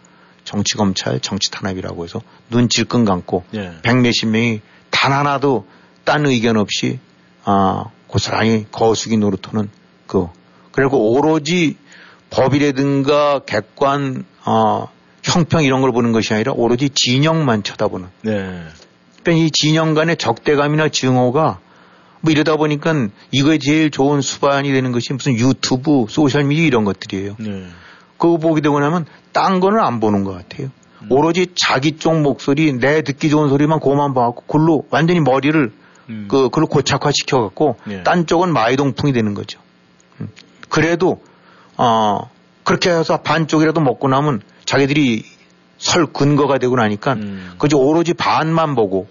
[0.50, 3.74] 정치 검찰 정치 탄압이라고 해서 눈 질끈 감고 예.
[3.84, 5.68] 백 몇십 명이 단 하나도
[6.06, 6.97] 딴 의견 없이
[7.43, 9.70] 아 고스란히 거수기 노릇하는
[10.08, 10.26] 그
[10.72, 11.78] 그리고 오로지
[12.32, 14.88] 법이라든가 객관 어
[15.22, 18.64] 형평 이런 걸 보는 것이 아니라 오로지 진영만 쳐다보는 네.
[19.22, 21.60] 그러니까 이 진영 간의 적대감이나 증오가
[22.22, 27.36] 뭐 이러다 보니까 이거에 제일 좋은 수반이 되는 것이 무슨 유튜브, 소셜미디어 이런 것들이에요.
[27.38, 27.68] 네.
[28.20, 30.70] 그거 보게 되고 나면 딴 거는 안 보는 것 같아요.
[31.01, 31.07] 음.
[31.09, 35.72] 오로지 자기 쪽 목소리, 내 듣기 좋은 소리만 고만 봐갖고 글로 완전히 머리를
[36.09, 36.28] 음.
[36.30, 38.03] 그, 글로 고착화 시켜갖고 예.
[38.03, 39.59] 딴 쪽은 마이동풍이 되는 거죠.
[40.20, 40.30] 음.
[40.70, 41.24] 그래도,
[41.78, 42.30] 어,
[42.63, 45.24] 그렇게 해서 반쪽이라도 먹고 나면 자기들이
[45.80, 47.53] 설 근거가 되고 나니까 음.
[47.57, 49.07] 그저 오로지 반만 보고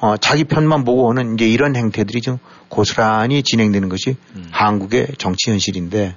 [0.00, 2.38] 어, 자기 편만 보고 오는 이제 이런 행태들이 좀
[2.68, 4.48] 고스란히 진행되는 것이 음.
[4.50, 6.16] 한국의 정치 현실인데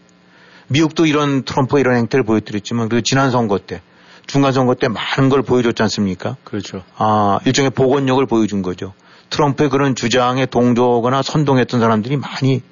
[0.73, 3.81] 미국도 이런 트럼프 이런 행태를 보여드렸지만 그 지난 선거 때
[4.25, 6.35] 중간 선거 때 많은 걸 보여줬지 않습니까?
[6.43, 6.83] 그렇죠.
[6.97, 8.93] 아, 일종의 복원력을 보여준 거죠.
[9.29, 12.63] 트럼프의 그런 주장에 동조하거나 선동했던 사람들이 많이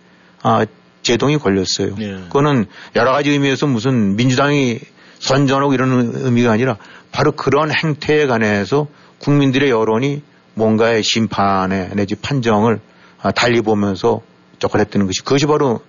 [0.42, 0.66] 아,
[1.04, 1.96] 제동이 걸렸어요.
[1.96, 2.14] 네.
[2.24, 4.80] 그거는 여러 가지 의미에서 무슨 민주당이
[5.20, 6.78] 선전하고 이런 의미가 아니라
[7.12, 8.88] 바로 그런 행태에 관해서
[9.20, 10.24] 국민들의 여론이
[10.56, 12.80] 뭔가의 심판에 내지 판정을
[13.22, 14.22] 아, 달리 보면서
[14.58, 15.82] 적발했다는 것이 그것이 바로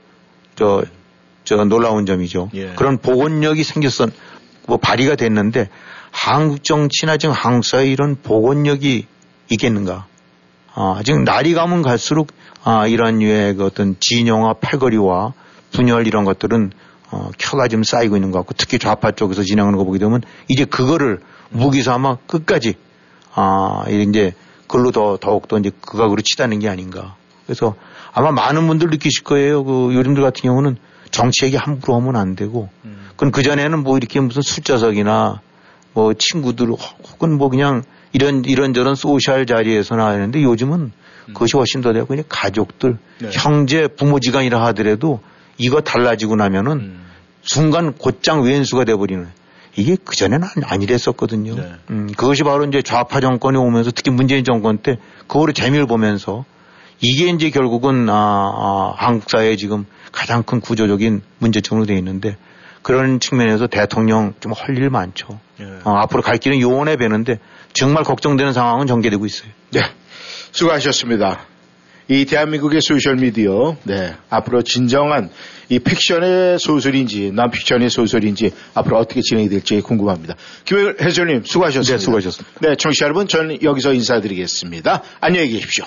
[0.56, 0.82] 저,
[1.45, 2.51] 저 놀라운 점이죠.
[2.55, 2.72] 예.
[2.74, 4.09] 그런 복원력이 생겼어,
[4.66, 5.68] 뭐 발휘가 됐는데
[6.11, 9.07] 한국 정치나 지금 한국 사회 이런 복원력이
[9.51, 10.07] 있겠는가?
[10.74, 12.28] 아, 지금 날이 가면 갈수록
[12.64, 15.32] 아, 이런 류의 그 어떤 진영화 패거리와
[15.72, 16.70] 분열 이런 것들은
[17.11, 20.64] 어, 켜가 좀 쌓이고 있는 것 같고 특히 좌파 쪽에서 진행하는 거 보게 되면 이제
[20.64, 21.20] 그거를
[21.51, 22.74] 무기 삼아 끝까지
[23.34, 24.32] 아, 이제
[24.66, 27.16] 글로 더, 더욱더 이제 극악으로 치다는 게 아닌가.
[27.45, 27.74] 그래서
[28.12, 29.64] 아마 많은 분들 느끼실 거예요.
[29.64, 30.76] 그 요즘들 같은 경우는
[31.12, 32.68] 정치 얘기 함부로 하면 안 되고.
[32.84, 33.06] 음.
[33.10, 35.40] 그건 그전에는 뭐 이렇게 무슨 술자석이나
[35.92, 40.92] 뭐 친구들 혹은 뭐 그냥 이런, 이런저런 소셜 자리에서나 하는데 요즘은 음.
[41.34, 43.30] 그것이 훨씬 더 되고 그냥 가족들, 네.
[43.32, 45.20] 형제, 부모지간이라 하더라도
[45.58, 47.06] 이거 달라지고 나면은 음.
[47.42, 49.28] 순간 곧장 왼수가 돼버리는
[49.76, 51.54] 이게 그전에는 아니랬었거든요.
[51.54, 51.72] 네.
[51.90, 56.44] 음, 그것이 바로 이제 좌파 정권이 오면서 특히 문재인 정권 때 그거를 재미를 보면서
[57.00, 62.36] 이게 이제 결국은 아, 아, 한국 사회에 지금 가장 큰 구조적인 문제점으로 되어 있는데
[62.82, 65.40] 그런 측면에서 대통령 좀 할 일 많죠.
[65.58, 65.66] 네.
[65.84, 67.38] 어, 앞으로 갈 길은 요원해 배는데
[67.72, 69.50] 정말 걱정되는 상황은 전개되고 있어요.
[69.70, 69.80] 네.
[70.52, 71.46] 수고하셨습니다.
[72.08, 74.14] 이 대한민국의 소셜미디어, 네.
[74.28, 75.30] 앞으로 진정한
[75.68, 80.34] 이 픽션의 소설인지, 난픽션의 소설인지 앞으로 어떻게 진행이 될지 궁금합니다.
[80.64, 81.96] 김해 해설님 수고하셨습니다.
[81.96, 82.60] 네, 수고하셨습니다.
[82.60, 85.02] 네, 청취자 여러분, 저는 여기서 인사드리겠습니다.
[85.20, 85.84] 안녕히 계십시오.